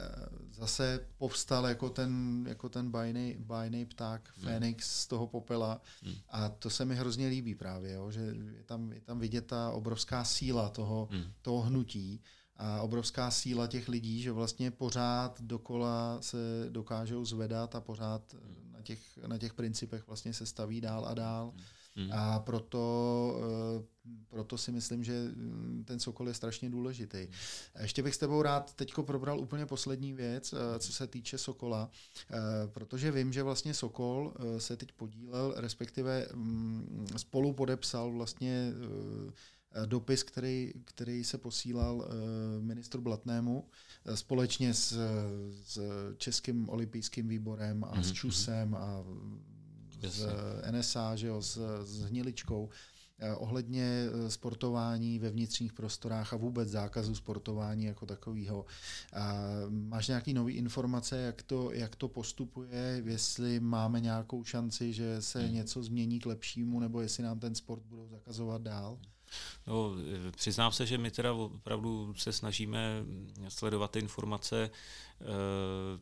[0.52, 4.46] zase povstal jako ten, jako ten bajný, bajný pták, hmm.
[4.46, 6.16] Fénix z toho popela hmm.
[6.30, 8.12] a to se mi hrozně líbí právě, jo?
[8.12, 8.22] že
[8.58, 11.24] je tam, je tam vidět ta obrovská síla toho, hmm.
[11.42, 12.22] toho hnutí
[12.56, 16.38] a obrovská síla těch lidí, že vlastně pořád dokola se
[16.70, 18.72] dokážou zvedat a pořád hmm.
[18.74, 21.54] na těch, na těch principech vlastně se staví dál a dál.
[21.56, 21.64] Hmm.
[21.98, 22.12] Hmm.
[22.14, 22.84] A proto,
[23.40, 23.84] eh,
[24.30, 27.28] proto si myslím, že mm, ten Sokol je strašně důležitý.
[27.82, 31.90] Ještě bych s tebou rád teď probral úplně poslední věc, eh, co se týče Sokola,
[32.32, 32.38] eh,
[32.68, 38.74] protože vím, že vlastně Sokol se teď podílel, respektive mm, spolu podepsal vlastně
[39.86, 42.08] dopis, který, který se posílal
[42.60, 43.68] ministru Blatnému
[44.16, 44.98] společně s,
[45.64, 45.80] s
[46.18, 48.02] Českým olympijským výborem a mm-hmm.
[48.02, 48.16] s mhm.
[48.16, 49.04] ČUSem a
[50.04, 50.28] z
[50.72, 52.97] NSA, že jo, s, s Hniličkou, eh,
[53.38, 58.66] ohledně eh, sportování ve vnitřních prostorách a vůbec zákazu sportování jako takového.
[59.70, 65.44] Máš nějaké nové informace, jak to, jak to postupuje, jestli máme nějakou šanci, že se
[65.44, 65.54] hmm.
[65.54, 69.00] něco změní k lepšímu, nebo jestli nám ten sport budou zakazovat dál?
[69.68, 69.92] No,
[70.36, 73.04] přiznám se, že my teda opravdu se snažíme
[73.48, 74.70] sledovat ty informace
[75.22, 75.26] eh,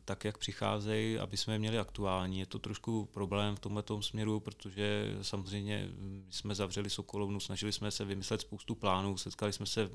[0.04, 2.38] tak, jak přicházejí, aby jsme je měli aktuální.
[2.38, 5.88] Je to trošku problém v tomto směru, protože samozřejmě
[6.30, 9.90] jsme zavřeli Sokolovnu, snažili jsme se vymyslet spoustu plánů, setkali jsme se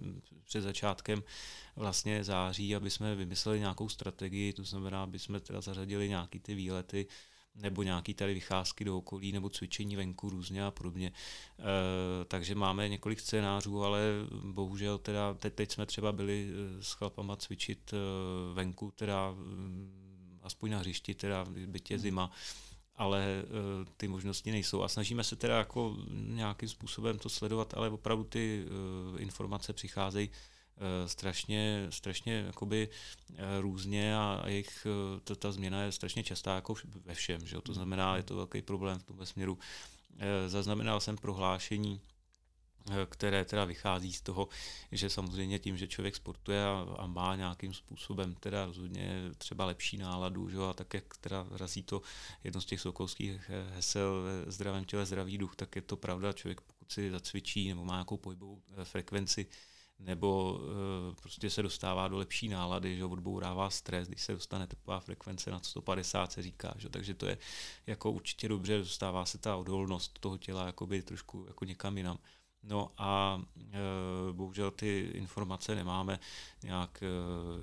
[0.46, 1.24] před začátkem
[1.76, 6.56] vlastně září, aby jsme vymysleli nějakou strategii, to znamená, aby jsme teda zařadili nějaký ty
[6.56, 7.08] výlety,
[7.56, 11.12] nebo nějaký tady vycházky do okolí, nebo cvičení venku různě a podobně.
[11.12, 11.64] E,
[12.26, 14.02] takže máme několik scénářů, ale
[14.43, 17.97] bohužel teda teď, teď jsme třeba byli eh, s chlapama cvičit eh,
[18.54, 22.32] venku, teda mm, aspoň na hřišti, teda byť je zima,
[22.95, 23.43] ale
[23.97, 24.84] ty možnosti nejsou.
[24.84, 28.66] A snažíme se teda jako nějakým způsobem to sledovat, ale opravdu ty
[29.18, 30.30] informace přicházejí
[31.06, 32.90] strašně, strašně jakoby
[33.36, 36.74] eh, různě a jejich, eh, ta, ta změna je strašně častá jako
[37.06, 37.48] ve všem.
[37.48, 37.62] Že?
[37.62, 39.58] To znamená, je to velký problém v tomhle směru.
[40.48, 42.02] Zaznamenal jsem prohlášení
[43.10, 44.48] které teda vychází z toho,
[44.92, 49.98] že samozřejmě tím, že člověk sportuje a, a má nějakým způsobem teda rozhodně třeba lepší
[49.98, 50.58] náladu, že?
[50.70, 52.02] a tak jak teda razí to
[52.44, 56.62] jedno z těch sokolských hesel ve zdravém těle zdravý duch, tak je to pravda, člověk
[56.62, 59.46] pokud si zacvičí nebo má nějakou pohybovou frekvenci,
[60.02, 64.99] nebo uh, prostě se dostává do lepší nálady, že odbourává stres, když se dostane tepová
[64.99, 66.89] frekvence na 150, se říká, že?
[66.89, 67.38] takže to je
[67.88, 72.18] jako určitě dobře, dostává se ta odolnost toho těla jakoby trošku jako někam jinam.
[72.64, 73.41] No a
[73.72, 73.78] e,
[74.34, 76.20] bohužel ty informace nemáme
[76.64, 77.08] nějak e,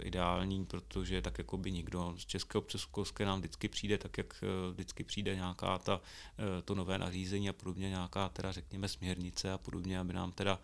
[0.05, 4.43] ideální, protože tak jako by nikdo z Českého obce Sokolské nám vždycky přijde, tak jak
[4.43, 6.01] e, vždycky přijde nějaká ta,
[6.59, 10.61] e, to nové nařízení a podobně, nějaká teda řekněme směrnice a podobně, aby nám teda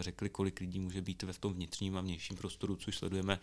[0.00, 3.40] řekli, kolik lidí může být ve v tom vnitřním a vnějším prostoru, což sledujeme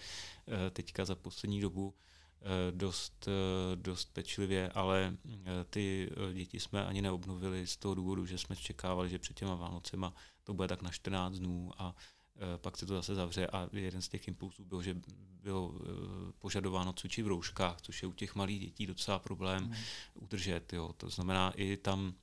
[0.47, 1.93] e, teďka za poslední dobu
[2.41, 8.25] Eh, dost, eh, dost pečlivě, ale eh, ty děti jsme ani neobnovili z toho důvodu,
[8.25, 10.13] že jsme čekávali, že před těma Vánocema
[10.43, 11.95] to bude tak na 14 dnů a
[12.57, 14.97] pak se to zase zavře a jeden z těch impulsů byl, že
[15.41, 15.73] bylo
[16.39, 19.73] požadováno cvičit v rouškách, což je u těch malých dětí docela problém mm.
[20.13, 20.73] udržet.
[20.73, 20.93] Jo.
[20.97, 22.13] To znamená, i tam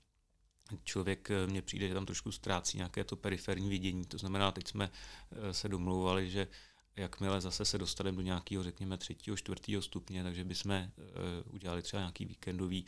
[0.85, 4.05] člověk mně přijde, že tam trošku ztrácí nějaké to periferní vidění.
[4.05, 4.91] To znamená, teď jsme
[5.53, 6.49] se domlouvali, že
[6.97, 12.01] jakmile zase se dostaneme do nějakého, řekněme, třetího, čtvrtého stupně, takže bychom uh, udělali třeba
[12.01, 12.87] nějaký víkendový,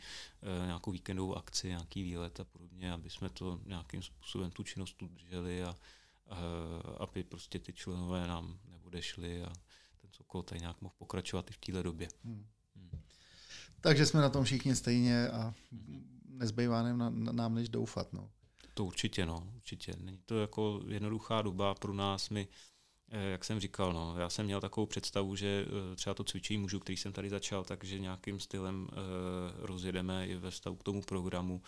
[0.65, 5.63] nějakou víkendovou akci, nějaký výlet a podobně, aby jsme to nějakým způsobem tu činnost udrželi
[5.63, 6.37] a uh,
[6.99, 9.53] aby prostě ty členové nám neodešli a
[10.01, 12.07] ten Sokol tady nějak mohl pokračovat i v této době.
[12.23, 12.47] Hmm.
[12.75, 13.01] Hmm.
[13.81, 15.53] Takže jsme na tom všichni stejně a
[16.37, 18.13] nezbývá nám, nám než doufat.
[18.13, 18.29] No.
[18.73, 19.93] To určitě, no, určitě.
[19.99, 22.29] Není to jako jednoduchá doba pro nás.
[22.29, 22.47] My
[23.09, 26.57] Eh, jak jsem říkal, no, já jsem měl takovou představu, že eh, třeba to cvičení
[26.57, 28.97] mužů, který jsem tady začal, takže nějakým stylem uh,
[29.65, 31.61] rozjedeme i ve vztahu k tomu programu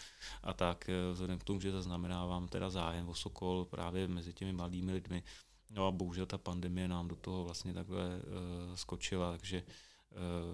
[0.43, 4.91] a tak, vzhledem k tomu, že zaznamenávám teda zájem o Sokol právě mezi těmi mladými
[4.91, 5.23] lidmi.
[5.71, 8.21] No a bohužel ta pandemie nám do toho vlastně takhle
[8.75, 9.63] skočila, takže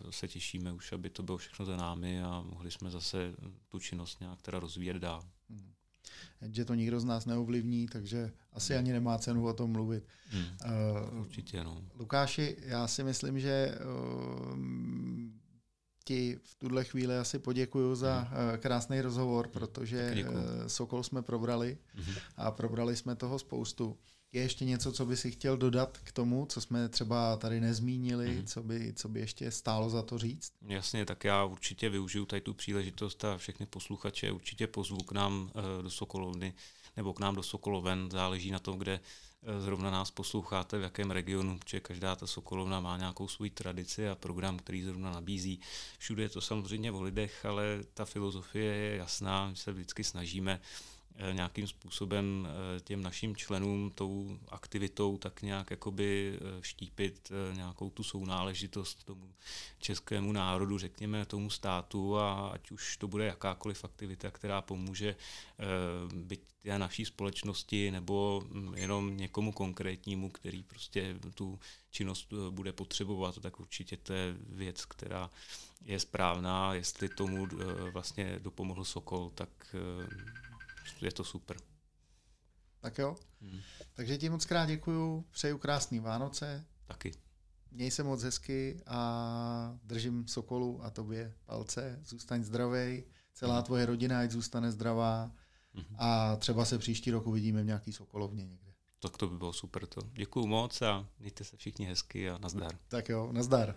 [0.09, 3.33] se těšíme už, aby to bylo všechno za námi a mohli jsme zase
[3.69, 5.23] tu činnost nějak teda rozvíjet dál.
[5.49, 5.75] Hmm
[6.41, 10.03] že to nikdo z nás neovlivní, takže asi ani nemá cenu o tom mluvit.
[10.29, 10.45] Hmm,
[11.13, 11.81] uh, určitě, no.
[11.95, 13.77] Lukáši, já si myslím, že
[14.51, 14.57] uh,
[16.05, 18.57] ti v tuhle chvíli asi poděkuju za hmm.
[18.57, 20.25] krásný rozhovor, protože
[20.67, 22.15] Sokol jsme probrali hmm.
[22.37, 23.97] a probrali jsme toho spoustu.
[24.35, 28.35] Je ještě něco, co by si chtěl dodat k tomu, co jsme třeba tady nezmínili,
[28.35, 28.45] mm.
[28.45, 30.53] co, by, co by ještě stálo za to říct?
[30.67, 35.51] Jasně, tak já určitě využiju tady tu příležitost a všechny posluchače určitě pozvu k nám
[35.55, 36.53] eh, do Sokolovny
[36.97, 38.99] nebo k nám do Sokoloven, záleží na tom, kde
[39.43, 44.09] eh, zrovna nás posloucháte, v jakém regionu, protože každá ta Sokolovna má nějakou svou tradici
[44.09, 45.59] a program, který zrovna nabízí.
[45.97, 47.63] Všude je to samozřejmě o lidech, ale
[47.93, 50.61] ta filozofie je jasná, my se vždycky snažíme
[51.31, 58.03] nějakým způsobem eh, těm našim členům tou aktivitou tak nějak jakoby eh, štípit nějakou tu
[58.03, 59.33] sounáležitost tomu
[59.79, 65.15] českému národu, řekněme tomu státu a ať už to bude jakákoliv aktivita, která pomůže
[66.13, 71.59] byť té naší společnosti nebo hm, jenom někomu konkrétnímu, který prostě tu
[71.91, 75.29] činnost bude potřebovat, tak určitě to je věc, která
[75.85, 76.73] je správná.
[76.73, 77.47] Jestli tomu
[77.91, 79.75] vlastně dopomohl Sokol, tak
[81.01, 81.57] je to super.
[82.79, 83.15] Tak jo.
[83.41, 83.59] Hmm.
[83.93, 86.65] Takže ti moc krát děkuju, přeju krásný Vánoce.
[86.85, 87.11] Taky.
[87.71, 91.99] Měj se moc hezky a držím Sokolu a tobě palce.
[92.05, 93.63] Zůstaň zdravý, celá hmm.
[93.63, 95.31] tvoje rodina ať zůstane zdravá
[95.73, 95.95] hmm.
[95.97, 98.73] a třeba se příští rok uvidíme v nějaký Sokolovně někde.
[98.99, 100.01] Tak to by bylo super to.
[100.13, 102.79] Děkuju moc a mějte se všichni hezky a nazdar.
[102.87, 103.75] Tak jo, nazdar.